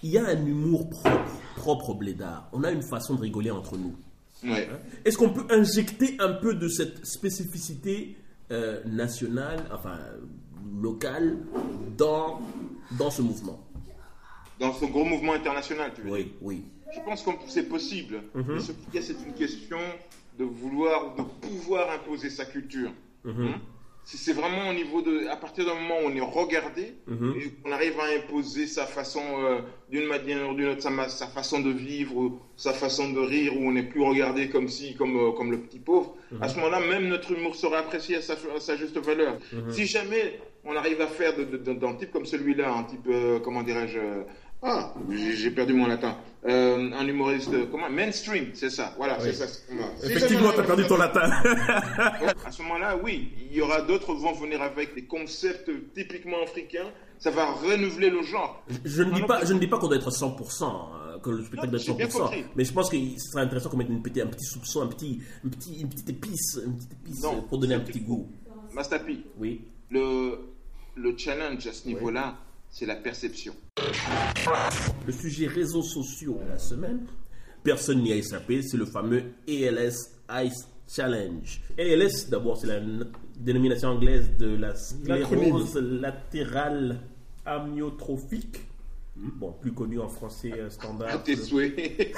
il 0.04 0.12
y 0.12 0.18
a 0.18 0.28
un 0.28 0.46
humour 0.46 0.90
propre, 0.90 1.32
propre 1.56 1.90
au 1.92 1.96
blédard. 1.96 2.50
On 2.54 2.64
a 2.64 2.72
une 2.72 2.84
façon 2.84 3.16
de 3.16 3.22
rigoler 3.22 3.50
entre 3.50 3.78
nous. 3.78 3.96
Ouais. 4.44 4.70
Est-ce 5.06 5.18
qu'on 5.18 5.32
peut 5.32 5.46
injecter 5.50 6.16
un 6.20 6.34
peu 6.34 6.54
de 6.56 6.68
cette 6.68 7.06
spécificité 7.06 8.16
euh, 8.52 8.82
nationale, 8.86 9.66
enfin 9.74 10.00
locale, 10.82 11.38
dans, 11.98 12.42
dans 12.98 13.12
ce 13.12 13.22
mouvement? 13.22 13.60
Dans 14.60 14.74
ce 14.74 14.86
gros 14.86 15.06
mouvement 15.06 15.34
international, 15.34 15.92
tu 15.96 16.02
veux 16.02 16.18
dire? 16.18 16.18
Oui, 16.18 16.34
oui. 16.42 16.64
Je 16.94 17.00
pense 17.02 17.24
que 17.24 17.30
c'est 17.48 17.70
possible. 17.70 18.24
Mhm. 18.34 18.46
Mais 18.56 18.60
ce 18.60 18.72
c'est 19.02 19.26
une 19.26 19.34
question 19.34 19.78
de 20.38 20.44
vouloir, 20.44 21.16
de 21.16 21.24
pouvoir 21.48 21.92
imposer 21.92 22.30
sa 22.30 22.46
culture. 22.46 22.92
Mhm. 23.24 23.48
Hein? 23.48 23.62
C'est 24.04 24.34
vraiment 24.34 24.70
au 24.70 24.74
niveau 24.74 25.02
de, 25.02 25.28
à 25.28 25.36
partir 25.36 25.66
d'un 25.66 25.76
moment 25.76 25.96
où 26.04 26.08
on 26.08 26.16
est 26.16 26.20
regardé 26.22 26.94
Mhm. 27.08 27.36
et 27.38 27.50
qu'on 27.62 27.72
arrive 27.72 28.00
à 28.00 28.06
imposer 28.18 28.66
sa 28.66 28.86
façon, 28.86 29.22
euh, 29.40 29.60
d'une 29.90 30.06
manière 30.06 30.50
ou 30.50 30.56
d'une 30.56 30.70
autre, 30.70 30.82
sa, 30.82 31.28
façon 31.28 31.60
de 31.60 31.70
vivre, 31.70 32.40
sa 32.56 32.74
façon 32.74 33.12
de 33.12 33.20
rire, 33.20 33.54
où 33.56 33.68
on 33.68 33.72
n'est 33.72 33.84
plus 33.84 34.02
regardé 34.02 34.50
comme 34.50 34.68
si, 34.68 34.96
comme, 34.96 35.16
euh, 35.18 35.32
comme 35.32 35.52
le 35.52 35.60
petit 35.60 35.80
pauvre. 35.80 36.16
Mhm. 36.32 36.42
À 36.44 36.50
ce 36.50 36.56
moment-là, 36.58 36.80
même 36.80 37.08
notre 37.08 37.32
humour 37.32 37.56
sera 37.56 37.80
apprécié 37.80 38.16
à 38.18 38.22
sa, 38.22 38.34
à 38.34 38.60
sa 38.60 38.76
juste 38.78 38.98
valeur. 38.98 39.38
Mhm. 39.54 39.72
Si 39.72 39.86
jamais 39.86 40.40
on 40.66 40.76
arrive 40.76 41.02
à 41.02 41.08
faire 41.08 41.34
d'un 41.38 41.94
type 41.94 42.12
comme 42.12 42.26
celui-là, 42.26 42.72
un 42.74 42.84
type, 42.84 43.08
euh, 43.08 43.40
comment 43.40 43.64
dirais-je, 43.64 44.00
ah, 44.62 44.94
j'ai 45.10 45.52
perdu 45.52 45.74
mon 45.74 45.88
latin. 45.88 46.18
Euh, 46.46 46.92
un 46.94 47.06
humoriste, 47.08 47.52
euh, 47.54 47.66
comment? 47.70 47.90
Mainstream, 47.90 48.52
c'est 48.54 48.70
ça. 48.70 48.94
Voilà, 48.98 49.20
c'est 49.20 49.34
ça. 49.34 49.46
c'est. 49.48 49.74
Si 50.08 50.12
Effectivement, 50.12 50.52
tu 50.54 50.60
as 50.62 50.64
perdu 50.64 50.86
ton 50.88 50.96
latin. 50.98 51.22
à 52.46 52.52
ce 52.52 52.62
moment-là, 52.62 52.98
oui, 53.04 53.34
il 53.52 53.58
y 53.58 53.62
aura 53.62 53.82
d'autres 53.82 54.14
vont 54.14 54.32
venir 54.34 54.62
avec 54.62 54.96
des 54.96 55.04
concepts 55.06 55.70
typiquement 55.94 56.42
africains. 56.44 56.88
Ça 57.18 57.32
va 57.32 57.52
renouveler 57.52 58.10
le 58.10 58.24
genre. 58.24 58.64
Je 58.86 59.04
ne 59.04 59.14
dis 59.14 59.22
pas, 59.24 59.44
je 59.44 59.52
ne 59.54 59.60
dis 59.60 59.68
pas 59.68 59.78
qu'on 59.78 59.88
doit 59.88 59.98
être 59.98 60.10
100%, 60.10 60.64
euh, 60.64 61.20
que 61.20 61.30
le 61.30 61.44
spectacle 61.44 61.72
doit 61.72 61.80
être 61.82 62.10
100%, 62.10 62.18
compris. 62.20 62.46
mais 62.56 62.64
je 62.64 62.72
pense 62.72 62.90
que 62.90 62.96
ce 63.18 63.32
serait 63.32 63.42
intéressant 63.44 63.70
qu'on 63.70 63.76
mette 63.78 63.90
une 63.90 64.02
petite- 64.02 64.24
un 64.24 64.28
petit 64.28 64.46
soupçon, 64.46 64.82
un 64.84 64.88
petit, 64.88 65.20
un 65.46 65.50
petit, 65.50 65.82
une 65.82 65.90
petite 65.90 66.10
épice, 66.10 66.58
une 66.66 66.78
petite 66.78 66.94
épice 66.94 67.22
Non, 67.24 67.42
pour 67.42 67.58
donner 67.58 67.76
un 67.76 67.82
petit 67.82 68.00
goût. 68.00 68.30
Mastapi, 68.74 69.26
Oui. 69.38 69.62
le, 69.90 70.40
le 70.96 71.18
challenge 71.18 71.68
à 71.68 71.74
ce 71.74 71.86
niveau-là, 71.90 72.38
c'est 72.70 72.86
la 72.86 72.96
perception. 72.96 73.54
Le 75.06 75.12
sujet 75.12 75.48
réseaux 75.48 75.82
sociaux 75.84 76.40
de 76.46 76.50
la 76.50 76.58
semaine, 76.60 77.06
personne 77.64 78.02
n'y 78.02 78.12
a 78.12 78.16
échappé, 78.16 78.62
c'est 78.62 78.78
le 78.78 78.86
fameux 78.86 79.24
ALS 79.48 79.96
Ice 80.46 80.68
Challenge. 80.88 81.62
ALS, 81.78 82.30
d'abord, 82.30 82.58
c'est 82.58 82.68
la 82.68 82.80
dénomination 83.40 83.90
anglaise 83.90 84.30
de 84.38 84.56
la 84.56 84.76
sclérose 84.76 85.76
latérale 85.76 87.02
amyotrophique. 87.46 88.62
Bon, 89.16 89.52
plus 89.52 89.74
connu 89.74 90.00
en 90.00 90.08
français 90.08 90.54
euh, 90.58 90.68
À 90.68 90.70
standard. 90.70 91.24
tes 91.24 91.36
souhaits. 91.36 91.76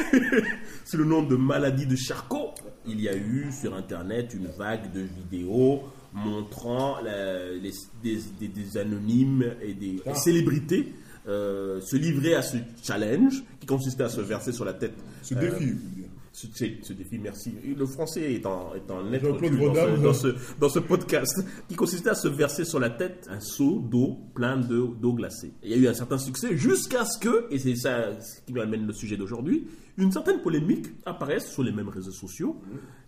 C'est 0.85 0.97
le 0.97 1.03
nom 1.05 1.23
de 1.23 1.35
maladie 1.35 1.87
de 1.87 1.95
Charcot. 1.95 2.51
Il 2.85 3.01
y 3.01 3.09
a 3.09 3.15
eu 3.15 3.51
sur 3.51 3.73
Internet 3.73 4.35
une 4.35 4.45
vague 4.45 4.91
de 4.91 4.99
vidéos 5.01 5.81
montrant 6.13 6.99
la- 7.01 7.51
les- 7.53 7.71
des, 8.03 8.19
des- 8.39 8.47
des 8.47 8.77
anonymes 8.77 9.45
et 9.61 9.73
des 9.73 10.01
célébrités 10.15 10.93
euh, 11.27 11.79
se 11.81 11.95
livrer 11.95 12.33
à 12.35 12.41
ce 12.41 12.57
challenge 12.83 13.43
qui 13.59 13.67
consistait 13.67 14.03
à 14.03 14.09
se 14.09 14.21
verser 14.21 14.51
sur 14.51 14.65
la 14.65 14.73
tête. 14.73 14.93
Ce 15.21 15.35
euh, 15.35 15.39
défi, 15.39 15.65
dire. 15.65 16.07
ce, 16.33 16.93
défi, 16.93 17.19
merci. 17.19 17.53
Le 17.77 17.85
français 17.85 18.33
est 18.33 18.45
en, 18.45 18.73
est 18.73 18.89
en 18.91 18.97
recul 19.33 19.57
dans, 19.59 19.73
ce, 19.75 20.01
dans, 20.01 20.13
ce, 20.13 20.27
dans 20.59 20.69
ce 20.69 20.79
podcast, 20.79 21.45
qui 21.69 21.75
consistait 21.75 22.09
à 22.09 22.15
se 22.15 22.27
verser 22.27 22.65
sur 22.65 22.79
la 22.79 22.89
tête 22.89 23.27
un 23.29 23.39
seau 23.39 23.79
d'eau 23.79 24.17
plein 24.33 24.57
de- 24.57 24.87
d'eau 24.99 25.13
glacée. 25.13 25.51
Il 25.63 25.69
y 25.69 25.73
a 25.75 25.77
eu 25.77 25.87
un 25.87 25.93
certain 25.93 26.17
succès 26.17 26.57
jusqu'à 26.57 27.05
ce 27.05 27.19
que, 27.19 27.45
et 27.53 27.59
c'est 27.59 27.75
ça 27.75 28.19
ce 28.19 28.41
qui 28.45 28.53
m'amène 28.53 28.87
le 28.87 28.93
sujet 28.93 29.15
d'aujourd'hui, 29.17 29.67
une 30.01 30.11
certaine 30.11 30.41
polémique 30.41 30.87
apparaisse 31.05 31.49
sur 31.51 31.63
les 31.63 31.71
mêmes 31.71 31.89
réseaux 31.89 32.11
sociaux 32.11 32.55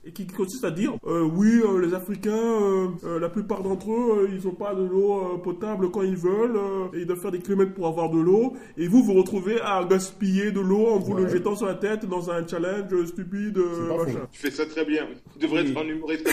et 0.06 0.12
qui 0.12 0.28
consiste 0.28 0.64
à 0.66 0.72
dire 0.72 0.94
euh, 1.08 1.22
oui, 1.24 1.48
euh, 1.64 1.80
les 1.80 1.94
Africains, 1.94 2.32
euh, 2.38 2.88
euh, 3.06 3.20
la 3.20 3.30
plupart 3.30 3.64
d'entre 3.64 3.90
eux, 3.92 4.26
euh, 4.26 4.30
ils 4.38 4.46
n'ont 4.46 4.54
pas 4.56 4.76
de 4.76 4.84
l'eau 4.84 5.14
euh, 5.36 5.38
potable 5.38 5.92
quand 5.92 6.02
ils 6.02 6.18
veulent 6.18 6.58
euh, 6.58 6.88
et 6.94 7.02
ils 7.02 7.06
doivent 7.06 7.20
faire 7.22 7.32
des 7.32 7.40
kilomètres 7.40 7.74
pour 7.74 7.88
avoir 7.88 8.10
de 8.10 8.20
l'eau 8.20 8.54
et 8.78 8.88
vous 8.88 9.02
vous 9.04 9.14
retrouvez 9.14 9.62
à 9.62 9.84
gaspiller 9.86 10.52
de 10.52 10.60
l'eau 10.60 10.88
en 10.88 11.00
vous 11.00 11.14
le 11.16 11.28
jetant 11.30 11.56
sur 11.56 11.68
la 11.68 11.76
tête 11.76 12.06
dans 12.06 12.30
un 12.30 12.46
challenge 12.46 13.06
stupide. 13.06 13.58
euh. 13.58 14.06
Tu 14.32 14.40
fais 14.40 14.52
ça 14.52 14.66
très 14.66 14.84
bien. 14.86 15.08
Tu 15.34 15.40
devrais 15.40 15.64
Oui. 15.64 15.72
être 15.72 15.78
un 15.78 15.88
humoriste. 15.88 16.30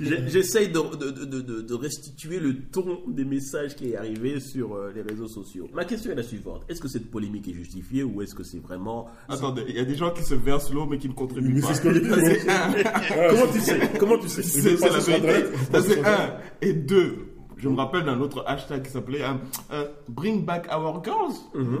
J'essaye 0.00 0.68
de, 0.68 0.96
de- 0.96 1.24
de- 1.40 1.60
de- 1.62 1.74
restituer 1.74 2.38
le 2.40 2.54
ton 2.60 3.00
des 3.08 3.24
messages 3.24 3.74
qui 3.76 3.90
est 3.90 3.96
arrivé 3.96 4.40
sur 4.40 4.76
les 4.94 5.02
réseaux 5.02 5.28
sociaux. 5.28 5.68
Ma 5.74 5.84
question 5.84 6.10
est 6.12 6.14
la 6.16 6.22
suivante. 6.22 6.62
Est-ce 6.68 6.80
que 6.80 6.88
cette 6.88 7.10
polémique 7.10 7.48
est 7.48 7.52
justifiée 7.52 8.02
ou 8.04 8.22
est-ce 8.22 8.34
que 8.34 8.42
c'est 8.44 8.58
vraiment... 8.58 9.06
Attendez, 9.28 9.64
il 9.68 9.76
y 9.76 9.80
a 9.80 9.84
des 9.84 9.94
gens 9.94 10.10
qui 10.10 10.22
se 10.22 10.34
versent 10.34 10.72
l'eau 10.72 10.86
mais 10.86 10.98
qui 10.98 11.08
ne 11.08 11.12
contribuent 11.14 11.54
Mais 11.54 11.60
pas. 11.60 11.68
c'est 11.68 11.74
ce 11.74 11.82
qu'on 11.82 11.92
dit. 11.92 12.00
Comment 13.30 13.52
tu 13.52 13.60
sais? 13.60 13.80
Comment 13.98 14.18
tu 14.18 14.28
sais? 14.28 14.42
C'est 14.42 14.80
la 14.80 14.98
vérité. 14.98 15.48
Ça, 15.72 15.82
c'est 15.82 16.04
un. 16.04 16.34
Et 16.62 16.72
deux, 16.72 17.26
je 17.56 17.68
me 17.68 17.76
rappelle 17.76 18.04
d'un 18.04 18.20
autre 18.20 18.44
hashtag 18.46 18.82
qui 18.84 18.90
s'appelait 18.90 19.22
euh, 19.22 19.34
euh, 19.72 19.86
Bring 20.08 20.44
back 20.44 20.68
our 20.72 21.02
girls. 21.04 21.34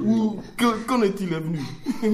Ou 0.04 0.40
que- 0.56 0.84
qu'en 0.86 1.02
est-il 1.02 1.28
venu? 1.28 1.60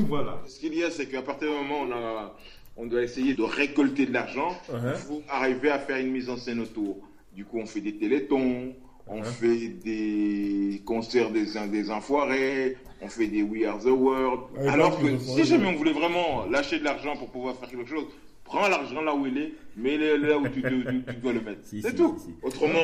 Voilà. 0.09 0.40
Ce 0.47 0.61
qu'il 0.61 0.75
y 0.75 0.85
a, 0.85 0.90
c'est 0.90 1.07
qu'à 1.07 1.23
partir 1.23 1.49
du 1.49 1.54
moment 1.54 1.83
où 1.83 1.87
on, 1.88 1.93
a- 1.93 2.35
on 2.76 2.87
doit 2.87 3.02
essayer 3.02 3.35
de 3.35 3.43
récolter 3.43 4.07
de 4.07 4.12
l'argent, 4.12 4.50
il 4.69 4.75
Uh-huh. 4.76 4.95
faut 4.95 5.23
arriver 5.28 5.71
à 5.71 5.78
faire 5.78 5.97
une 5.99 6.11
mise 6.12 6.28
en 6.28 6.37
scène 6.37 6.61
autour. 6.61 6.97
Du 7.35 7.45
coup, 7.45 7.59
on 7.59 7.66
fait 7.66 7.81
des 7.81 7.97
télétons, 7.97 8.73
on 9.06 9.20
Uh-huh. 9.20 9.25
fait 9.25 9.68
des 9.84 10.82
concerts 10.84 11.30
des, 11.30 11.44
des 11.70 11.90
enfoirés, 11.90 12.76
on 13.02 13.08
fait 13.08 13.26
des 13.26 13.42
We 13.42 13.64
Are 13.66 13.78
the 13.78 13.87
World. 13.87 14.40
Ouais, 14.56 14.68
Alors 14.68 14.99
que 15.00 15.18
si 15.18 15.44
jamais 15.44 15.66
ouais. 15.66 15.73
on 15.75 15.76
voulait 15.78 15.92
vraiment 15.92 16.46
lâcher 16.46 16.78
de 16.78 16.84
l'argent 16.84 17.16
pour 17.16 17.28
pouvoir 17.30 17.54
faire 17.56 17.68
quelque 17.68 17.88
chose, 17.88 18.04
prends 18.44 18.66
l'argent 18.68 19.02
là 19.02 19.14
où 19.14 19.26
il 19.26 19.37
est, 19.38 19.52
mets-le 19.76 20.16
là 20.16 20.38
où 20.38 20.49
tu, 20.49 20.62
tu- 20.62 20.84
tu- 20.84 21.14
tu 21.14 21.20
dois 21.23 21.32
le 21.34 21.40
mettre. 21.42 21.61
Si, 21.64 21.82
c'est 21.82 21.90
si, 21.90 21.96
tout. 21.96 22.14
si, 22.18 22.26
si. 22.26 22.30
Autrement, 22.42 22.80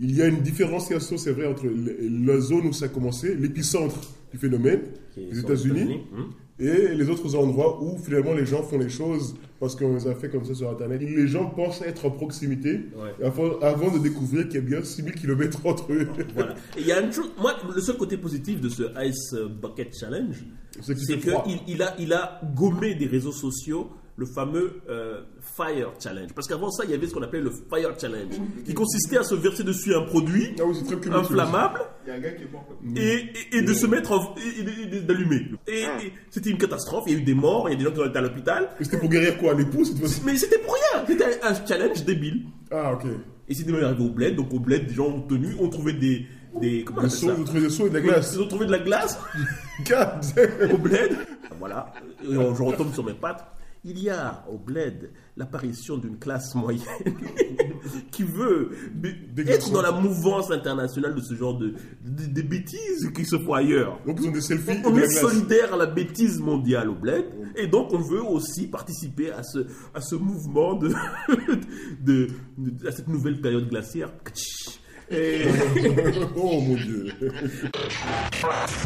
Il 0.00 0.16
y 0.16 0.22
a 0.22 0.26
une 0.26 0.40
différenciation, 0.40 1.16
c'est 1.18 1.32
vrai, 1.32 1.46
entre 1.46 1.64
la 1.66 2.38
zone 2.40 2.66
où 2.68 2.72
ça 2.72 2.84
a 2.86 2.88
commencé, 2.88 3.34
l'épicentre 3.34 4.00
du 4.32 4.38
phénomène, 4.38 4.82
les 5.16 5.38
États-Unis, 5.40 6.02
hum. 6.16 6.32
Et 6.58 6.94
les 6.94 7.08
autres 7.10 7.34
endroits 7.34 7.82
où 7.82 7.98
finalement 7.98 8.32
les 8.32 8.46
gens 8.46 8.62
font 8.62 8.78
les 8.78 8.88
choses 8.88 9.34
parce 9.58 9.74
qu'on 9.74 9.94
les 9.94 10.06
a 10.06 10.14
fait 10.14 10.28
comme 10.28 10.44
ça 10.44 10.54
sur 10.54 10.70
Internet. 10.70 11.00
Les 11.00 11.26
gens 11.26 11.46
pensent 11.46 11.82
être 11.82 12.06
en 12.06 12.10
proximité 12.10 12.82
Ouais. 12.96 13.24
avant, 13.26 13.58
avant 13.60 13.90
de 13.90 13.98
découvrir 13.98 14.44
qu'il 14.46 14.56
y 14.56 14.58
a 14.58 14.60
bien 14.66 14.82
6000 14.84 15.14
km 15.14 15.58
entre 15.66 15.92
eux. 15.92 16.08
Voilà. 16.34 16.54
Il 16.78 16.86
y 16.86 16.92
a 16.92 17.00
une 17.00 17.12
chose, 17.12 17.30
moi, 17.40 17.54
le 17.74 17.80
seul 17.80 17.96
côté 17.96 18.16
positif 18.16 18.60
de 18.60 18.68
ce 18.68 18.82
Ice 19.04 19.34
Bucket 19.34 19.96
Challenge, 19.98 20.44
C'est 20.80 20.94
qu'il 20.94 21.58
il 21.66 21.82
a, 21.82 21.94
il 21.98 22.12
a 22.12 22.40
gommé 22.54 22.94
des 22.94 23.06
réseaux 23.06 23.32
sociaux 23.32 23.90
le 24.16 24.26
fameux 24.26 24.80
euh, 24.88 25.22
Fire 25.56 25.92
Challenge. 26.00 26.32
Parce 26.34 26.46
qu'avant 26.46 26.70
ça, 26.70 26.84
il 26.84 26.90
y 26.92 26.94
avait 26.94 27.08
ce 27.08 27.14
qu'on 27.14 27.22
appelait 27.22 27.40
le 27.40 27.50
Fire 27.50 27.98
Challenge, 28.00 28.34
qui 28.64 28.72
consistait 28.72 29.16
à 29.18 29.24
se 29.24 29.34
verser 29.34 29.64
dessus 29.64 29.92
un 29.92 30.02
produit 30.02 30.54
Ah 30.60 30.62
oui, 30.66 30.76
inflammable 31.12 31.80
y 32.08 32.10
a 32.10 32.14
un 32.14 32.20
gars 32.20 32.30
qui 32.32 32.42
est 32.42 32.50
mort. 32.52 32.66
et, 32.96 33.00
et- 33.54 33.56
et 33.58 33.62
de 33.62 33.72
se 33.74 33.86
mettre 33.86 34.12
en, 34.12 34.34
et- 34.36 34.60
et- 34.60 34.96
et 34.96 35.00
d'allumer. 35.00 35.46
Et, 35.66 35.82
et 35.82 36.12
c'était 36.30 36.50
une 36.50 36.58
catastrophe, 36.58 37.04
il 37.06 37.12
y 37.12 37.16
a 37.16 37.18
eu 37.18 37.22
des 37.22 37.34
morts, 37.34 37.68
il 37.68 37.72
y 37.72 37.74
a 37.74 37.78
des 37.78 37.84
gens 37.84 37.92
qui 37.92 38.00
ont 38.00 38.06
été 38.06 38.18
à 38.18 38.22
l'hôpital. 38.22 38.68
Et 38.80 38.84
C'était 38.84 38.98
pour 38.98 39.08
guérir 39.08 39.38
quoi 39.38 39.54
cette 39.84 39.98
fois-ci 39.98 40.20
Mais 40.24 40.36
c'était 40.36 40.58
pour 40.58 40.74
rien, 40.74 41.04
c'était 41.06 41.40
un 41.42 41.66
challenge 41.66 42.04
débile. 42.04 42.44
Ah, 42.70 42.92
ok. 42.92 43.06
Et 43.48 43.54
c'était 43.54 43.72
arrivé 43.82 44.02
au 44.04 44.10
bled, 44.10 44.36
donc 44.36 44.52
au 44.52 44.58
bled, 44.60 44.86
des 44.86 44.94
gens 44.94 45.06
ont 45.08 45.20
tenu, 45.22 45.54
ont 45.60 45.68
trouvé 45.68 45.92
des. 45.92 46.26
des 46.60 46.82
comment 46.84 47.02
on 47.02 47.08
ça 47.08 47.32
vous 47.34 47.44
trouvez 47.44 47.60
des 47.60 47.70
seaux 47.70 47.86
et 47.86 47.90
de 47.90 47.94
la 47.94 48.00
glace. 48.00 48.32
Ils 48.34 48.40
ont 48.40 48.48
trouvé 48.48 48.66
de 48.66 48.72
la 48.72 48.78
glace 48.78 49.18
au 50.72 50.78
bled. 50.78 51.16
Voilà, 51.58 51.92
et 52.22 52.32
je 52.32 52.38
retombe 52.62 52.92
sur 52.92 53.04
mes 53.04 53.12
pattes. 53.14 53.44
Il 53.86 53.98
y 54.02 54.08
a 54.08 54.44
au 54.50 54.56
bled 54.56 55.10
l'apparition 55.36 55.98
d'une 55.98 56.16
classe 56.18 56.54
moyenne 56.54 56.80
qui 58.10 58.22
veut 58.22 58.70
être 59.46 59.70
dans 59.72 59.82
la 59.82 59.92
mouvance 59.92 60.50
internationale 60.50 61.14
de 61.14 61.20
ce 61.20 61.34
genre 61.34 61.58
de, 61.58 61.74
de- 62.02 62.26
de 62.32 62.42
bêtises 62.42 63.10
qui 63.14 63.24
se 63.26 63.38
font 63.38 63.52
ailleurs. 63.52 64.00
Donc 64.06 64.18
ils 64.22 64.28
ont 64.28 64.32
des 64.32 64.40
selfies 64.40 64.78
On 64.84 64.94
la 64.96 65.04
est 65.04 65.08
solidaire 65.10 65.74
à 65.74 65.76
la 65.76 65.86
bêtise 65.86 66.40
mondiale 66.40 66.88
au 66.88 66.94
bled 66.94 67.26
et 67.56 67.66
donc 67.66 67.92
on 67.92 67.98
veut 67.98 68.22
aussi 68.22 68.66
participer 68.68 69.30
à 69.32 69.42
ce, 69.42 69.66
à 69.92 70.00
ce 70.00 70.14
mouvement 70.14 70.74
de, 70.74 70.88
de- 72.00 72.28
à 72.86 72.90
cette 72.92 73.08
nouvelle 73.08 73.40
période 73.40 73.68
glaciaire. 73.68 74.12
Et 75.10 75.42
oh 76.36 76.60
mon 76.60 76.74
dieu. 76.74 77.12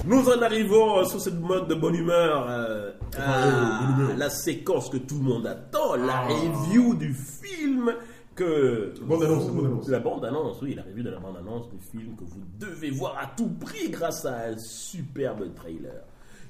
nous 0.05 0.29
en 0.29 0.43
arrivons 0.43 1.05
sur 1.05 1.21
cette 1.21 1.39
mode 1.39 1.69
de 1.69 1.75
bonne 1.75 1.95
humeur 1.95 2.47
euh, 2.49 2.91
à 3.17 3.87
bonne 3.87 4.05
humeur. 4.05 4.17
la 4.17 4.31
séquence 4.31 4.91
que 4.91 4.97
tout 4.97 5.17
le 5.17 5.25
monde 5.25 5.47
attend, 5.47 5.95
la 5.95 6.23
review 6.23 6.95
du 6.95 7.15
film 7.15 7.95
que... 8.35 8.95
Bande-annonce, 9.03 9.51
bande-annonce. 9.51 9.89
La 9.89 9.99
bande-annonce, 10.01 10.63
oui, 10.63 10.75
la 10.75 10.83
review 10.83 11.03
de 11.03 11.11
la 11.11 11.19
bande-annonce 11.19 11.69
du 11.71 11.79
film 11.91 12.17
que 12.17 12.25
vous 12.25 12.43
devez 12.59 12.91
voir 12.91 13.17
à 13.21 13.27
tout 13.37 13.51
prix 13.61 13.91
grâce 13.91 14.25
à 14.25 14.49
un 14.49 14.59
superbe 14.59 15.55
trailer. 15.55 16.05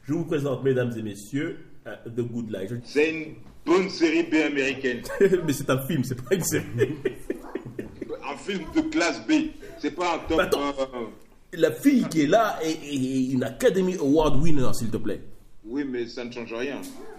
Je 0.05 0.15
vous 0.15 0.25
présente, 0.25 0.65
mesdames 0.65 0.93
et 0.97 1.03
messieurs, 1.03 1.59
euh, 1.87 1.95
The 2.05 2.21
Good 2.21 2.51
Life. 2.51 2.73
C'est 2.85 3.11
une 3.11 3.35
bonne 3.67 3.89
série 3.91 4.23
B 4.23 4.35
américaine. 4.35 5.03
Mais 5.47 5.53
c'est 5.53 5.69
un 5.69 5.79
film, 5.79 6.05
c'est 6.05 6.23
pas 6.23 6.35
une 6.35 6.45
série. 6.45 6.65
Un 8.30 8.37
film 8.37 8.62
de 8.75 8.80
classe 8.82 9.26
B. 9.26 9.32
C'est 9.78 9.92
pas 9.92 10.14
un 10.16 10.18
top. 10.28 10.40
Attends. 10.40 10.75
euh, 10.78 11.06
La 11.52 11.70
fille 11.73 12.06
qui 12.11 12.23
est 12.23 12.26
là 12.26 12.58
est, 12.62 12.70
est 12.70 13.32
une 13.32 13.44
Academy 13.44 13.94
Award 13.97 14.37
winner, 14.42 14.68
s'il 14.75 14.90
te 14.90 14.97
plaît. 14.99 15.20
oui, 15.64 15.85
mais 15.88 16.06
ça 16.06 16.25
ne 16.25 16.32
change 16.32 16.52
rien. 16.52 16.76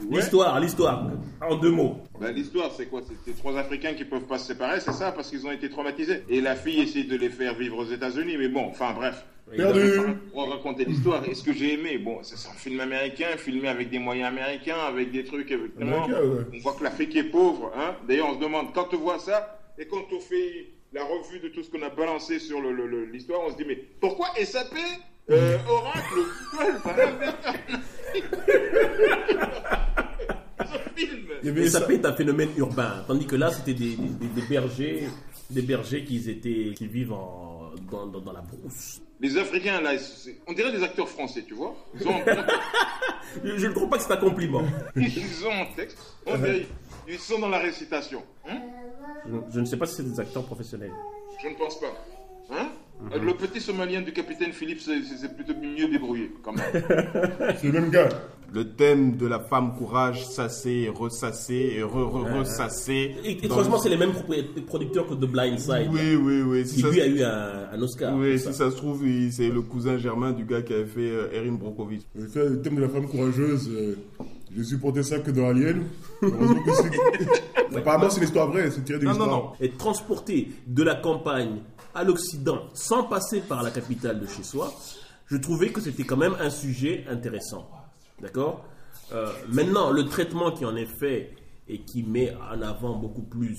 Ouais. 0.09 0.17
L'histoire, 0.17 0.59
l'histoire, 0.59 1.09
en 1.41 1.55
deux 1.55 1.71
mots. 1.71 1.97
Ben, 2.19 2.31
L'histoire, 2.33 2.71
c'est 2.75 2.87
quoi? 2.87 3.01
C'est 3.25 3.37
trois 3.37 3.57
Africains 3.57 3.93
qui 3.93 4.05
peuvent 4.05 4.25
pas 4.25 4.37
se 4.37 4.47
séparer, 4.47 4.79
c'est 4.79 4.93
ça, 4.93 5.11
parce 5.11 5.29
qu'ils 5.29 5.45
ont 5.47 5.51
été 5.51 5.69
traumatisés. 5.69 6.23
Et 6.29 6.41
la 6.41 6.55
fille 6.55 6.79
essaie 6.81 7.03
de 7.03 7.15
les 7.15 7.29
faire 7.29 7.55
vivre 7.55 7.77
aux 7.77 7.85
États-Unis, 7.91 8.35
mais 8.37 8.47
bon, 8.49 8.65
enfin 8.67 8.93
bref. 8.93 9.25
Perdu. 9.55 9.91
On 10.35 10.45
va 10.45 10.55
raconter 10.57 10.85
l'histoire. 10.85 11.23
Et 11.27 11.33
ce 11.33 11.43
que 11.43 11.53
j'ai 11.53 11.73
aimé, 11.73 11.97
bon, 11.97 12.19
c'est 12.21 12.35
un 12.47 12.53
film 12.53 12.79
américain, 12.81 13.29
filmé 13.37 13.67
avec 13.67 13.89
des 13.89 13.97
moyens 13.97 14.27
américains, 14.29 14.77
avec 14.87 15.11
des 15.11 15.23
trucs. 15.23 15.49
évidemment. 15.49 16.03
Américain, 16.05 16.21
ouais. 16.27 16.43
On 16.53 16.59
voit 16.59 16.73
que 16.73 16.83
l'Afrique 16.83 17.15
est 17.15 17.23
pauvre. 17.23 17.71
Hein 17.75 17.95
D'ailleurs, 18.07 18.27
on 18.31 18.35
se 18.35 18.39
demande, 18.39 18.67
quand 18.75 18.93
on 18.93 18.97
voit 18.97 19.17
ça, 19.17 19.59
et 19.79 19.87
quand 19.87 20.05
on 20.15 20.19
fait 20.19 20.67
la 20.93 21.03
revue 21.03 21.39
de 21.39 21.50
tout 21.50 21.63
ce 21.63 21.69
qu'on 21.69 21.81
a 21.84 21.89
balancé 21.89 22.39
sur 22.39 22.60
l'histoire, 23.12 23.41
on 23.46 23.51
se 23.51 23.58
dit, 23.58 23.65
mais 23.67 23.75
pourquoi 24.00 24.27
SAP, 24.43 24.74
euh, 25.29 25.58
Oracle, 25.67 26.01
Google, 26.51 26.81
peut 31.86 31.93
être 31.93 32.05
un 32.05 32.13
phénomène 32.13 32.50
urbain, 32.58 33.03
tandis 33.08 33.25
que 33.25 33.36
là, 33.36 33.51
c'était 33.51 33.74
des, 33.74 33.96
des- 33.96 34.27
des 34.27 34.41
bergers, 34.48 35.08
des 35.50 35.62
bergers 35.62 36.03
qui 36.03 36.29
étaient, 36.29 36.74
qui 36.75 36.88
vivent 36.88 37.13
en, 37.13 37.72
dans, 37.91 38.08
dans- 38.08 38.19
dans 38.22 38.34
la 38.34 38.41
brousse. 38.41 39.01
Les 39.22 39.38
Africains, 39.38 39.81
là, 39.81 39.91
on 40.48 40.53
dirait 40.53 40.72
des 40.72 40.81
acteurs 40.84 41.10
français, 41.10 41.43
tu 41.48 41.53
vois. 41.53 41.75
Ils 42.00 42.08
ont, 42.08 42.15
Je 43.43 43.67
ne 43.67 43.74
crois 43.74 43.89
pas 43.89 43.98
que 43.98 44.03
c'est 44.03 44.13
un 44.13 44.17
compliment. 44.17 44.63
ils 44.96 45.46
ont 45.46 45.51
un 45.62 45.65
texte, 45.75 45.98
on 46.25 46.38
dirait, 46.38 46.65
ils 47.08 47.19
sont 47.19 47.39
dans 47.39 47.50
la 47.50 47.60
récitation. 47.60 48.24
Hein 48.48 48.60
Je, 49.27 49.35
je 49.53 49.59
ne 49.59 49.65
sais 49.65 49.77
pas 49.77 49.85
si 49.85 49.95
c'est 49.95 50.03
des 50.11 50.19
acteurs 50.19 50.43
professionnels. 50.43 50.91
Je 51.43 51.49
ne 51.49 51.55
pense 51.55 51.79
pas. 51.79 51.93
Hein 52.51 52.69
Euh, 53.13 53.19
Le 53.19 53.33
petit 53.33 53.61
somalien 53.61 54.01
du 54.01 54.11
capitaine 54.11 54.51
Philippe, 54.51 54.81
c'est 54.81 55.35
plutôt 55.35 55.53
mieux 55.59 55.88
débrouillé, 55.89 56.31
quand 56.43 56.51
même. 56.53 56.65
C'est 57.57 57.67
le 57.67 57.73
même 57.79 57.89
gars. 57.91 58.09
Le 58.51 58.65
thème 58.73 59.15
de 59.15 59.27
la 59.27 59.39
femme 59.39 59.75
courage, 59.77 60.25
sasser, 60.25 60.89
ressasser 60.93 61.75
et 61.77 61.83
re-re-ressasser. 61.83 63.15
Et, 63.23 63.45
et 63.45 63.47
franchement, 63.47 63.75
le- 63.75 63.81
c'est 63.83 63.89
les 63.89 63.97
mêmes 63.97 64.11
producteurs 64.65 65.07
que 65.07 65.13
The 65.13 65.29
Blind 65.29 65.59
Side, 65.59 65.89
Oui, 65.91 66.15
oui, 66.15 66.41
oui. 66.41 66.65
Si 66.67 66.77
qui 66.81 66.89
lui 66.89 66.99
a 67.01 67.07
eu 67.07 67.21
un, 67.21 67.69
un 67.71 67.81
Oscar. 67.81 68.15
oui, 68.17 68.39
si 68.39 68.45
ça. 68.45 68.53
ça 68.53 68.71
se 68.71 68.75
trouve, 68.77 69.03
c'est 69.31 69.49
le 69.49 69.61
cousin 69.61 69.97
germain 69.97 70.31
du 70.31 70.45
gars 70.45 70.63
qui 70.63 70.73
avait 70.73 70.85
fait 70.88 71.11
euh, 71.11 71.29
Erin 71.31 71.51
Brockovich. 71.53 72.01
Le 72.15 72.59
thème 72.61 72.75
de 72.75 72.81
la 72.81 72.89
femme 72.89 73.07
courageuse, 73.07 73.69
euh, 73.71 73.95
j'ai 74.56 74.63
supporté 74.63 75.03
ça 75.03 75.20
que 75.20 75.32
dans 75.32 75.48
Alien. 75.50 75.84
Apparemment, 77.75 78.10
c'est 78.10 78.22
l'histoire 78.22 78.48
vraie, 78.50 78.70
c'est 78.72 78.84
tiré 78.84 79.00
d'une 79.00 79.10
Non, 79.10 79.15
non, 79.15 79.24
histoire. 79.25 79.44
non. 79.44 79.53
être 79.60 79.77
transporté 79.77 80.51
de 80.68 80.84
la 80.84 80.96
campagne 80.96 81.62
à 81.96 82.03
l'Occident 82.03 82.68
sans 82.74 83.03
passer 83.03 83.41
par 83.41 83.63
la 83.63 83.72
capitale 83.72 84.20
de 84.20 84.27
chez 84.27 84.44
soi, 84.44 84.74
je 85.27 85.38
trouvais 85.38 85.70
que 85.70 85.82
c'était 85.82 86.03
quand 86.03 86.18
même 86.18 86.36
un 86.39 86.50
sujet 86.50 87.06
intéressant. 87.10 87.70
D'accord 88.22 88.65
Euh, 89.12 89.32
Maintenant, 89.51 89.91
le 89.91 90.06
traitement 90.06 90.51
qui 90.51 90.65
en 90.65 90.75
est 90.75 90.86
fait 91.00 91.34
et 91.68 91.79
qui 91.82 92.03
met 92.03 92.34
en 92.51 92.62
avant 92.62 92.96
beaucoup 92.98 93.24
plus 93.24 93.58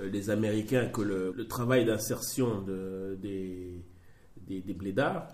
euh, 0.00 0.08
les 0.10 0.30
Américains 0.30 0.86
que 0.88 1.00
le, 1.02 1.32
le 1.36 1.46
travail 1.48 1.84
d'insertion 1.84 2.60
de- 2.62 3.18
des, 3.20 3.82
des, 4.46 4.60
des 4.60 4.74
blédards, 4.74 5.26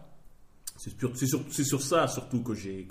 c'est 0.76 0.96
sur, 0.98 1.14
sur- 1.16 1.44
c'est 1.50 1.64
sur 1.64 1.82
ça 1.82 2.06
surtout 2.08 2.42
que, 2.42 2.54
j'ai, 2.54 2.86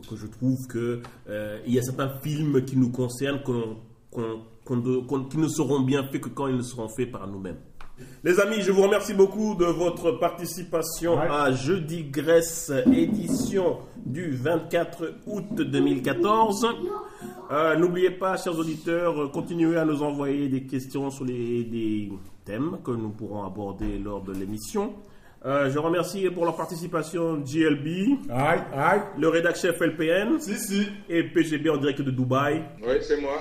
que, 0.00 0.16
je 0.16 0.26
trouve 0.26 0.66
que 0.68 1.00
euh, 1.28 1.58
il 1.66 1.74
y 1.74 1.78
a 1.78 1.82
certains 1.82 2.10
films 2.22 2.64
qui 2.64 2.76
nous 2.76 2.90
concernent 2.90 3.42
qu'on- 3.42 3.76
qu'on- 4.10 4.40
qu'on 4.64 4.76
de- 4.78 4.98
qu'on- 4.98 5.24
qui 5.24 5.38
ne 5.38 5.48
seront 5.48 5.80
bien 5.80 6.04
faits 6.04 6.20
que 6.22 6.28
quand 6.28 6.48
ils 6.48 6.62
seront 6.64 6.88
faits 6.88 7.10
par 7.12 7.26
nous-mêmes. 7.28 7.58
Les 8.24 8.38
amis, 8.40 8.60
je 8.60 8.72
vous 8.72 8.82
remercie 8.82 9.14
beaucoup 9.14 9.54
de 9.54 9.64
votre 9.64 10.12
participation 10.12 11.18
à 11.18 11.50
Jeudi 11.52 12.04
Grèce, 12.04 12.70
édition 12.92 13.78
du 14.04 14.32
24 14.36 15.14
août 15.26 15.54
2014. 15.54 16.66
Euh, 17.50 17.76
N'oubliez 17.76 18.10
pas, 18.10 18.36
chers 18.36 18.58
auditeurs, 18.58 19.18
euh, 19.18 19.28
continuez 19.28 19.76
à 19.78 19.84
nous 19.84 20.02
envoyer 20.02 20.48
des 20.48 20.64
questions 20.64 21.10
sur 21.10 21.24
les 21.24 21.64
des 21.64 22.12
thèmes 22.44 22.78
que 22.84 22.90
nous 22.90 23.10
pourrons 23.10 23.44
aborder 23.44 23.98
lors 23.98 24.20
de 24.22 24.32
l'émission. 24.32 24.92
Euh, 25.46 25.70
je 25.70 25.78
remercie 25.78 26.28
pour 26.30 26.44
leur 26.44 26.56
participation 26.56 27.40
JLB, 27.46 27.86
Aïe, 28.30 28.60
aïe. 28.74 29.00
le 29.16 29.28
rédac 29.28 29.56
chef 29.56 29.80
LPN 29.80 30.40
Si, 30.40 30.58
si. 30.58 30.88
et 31.08 31.22
PGB 31.22 31.70
en 31.70 31.76
direct 31.76 32.00
de 32.02 32.10
Dubaï. 32.10 32.62
Oui, 32.82 32.96
c'est 33.00 33.20
moi. 33.20 33.40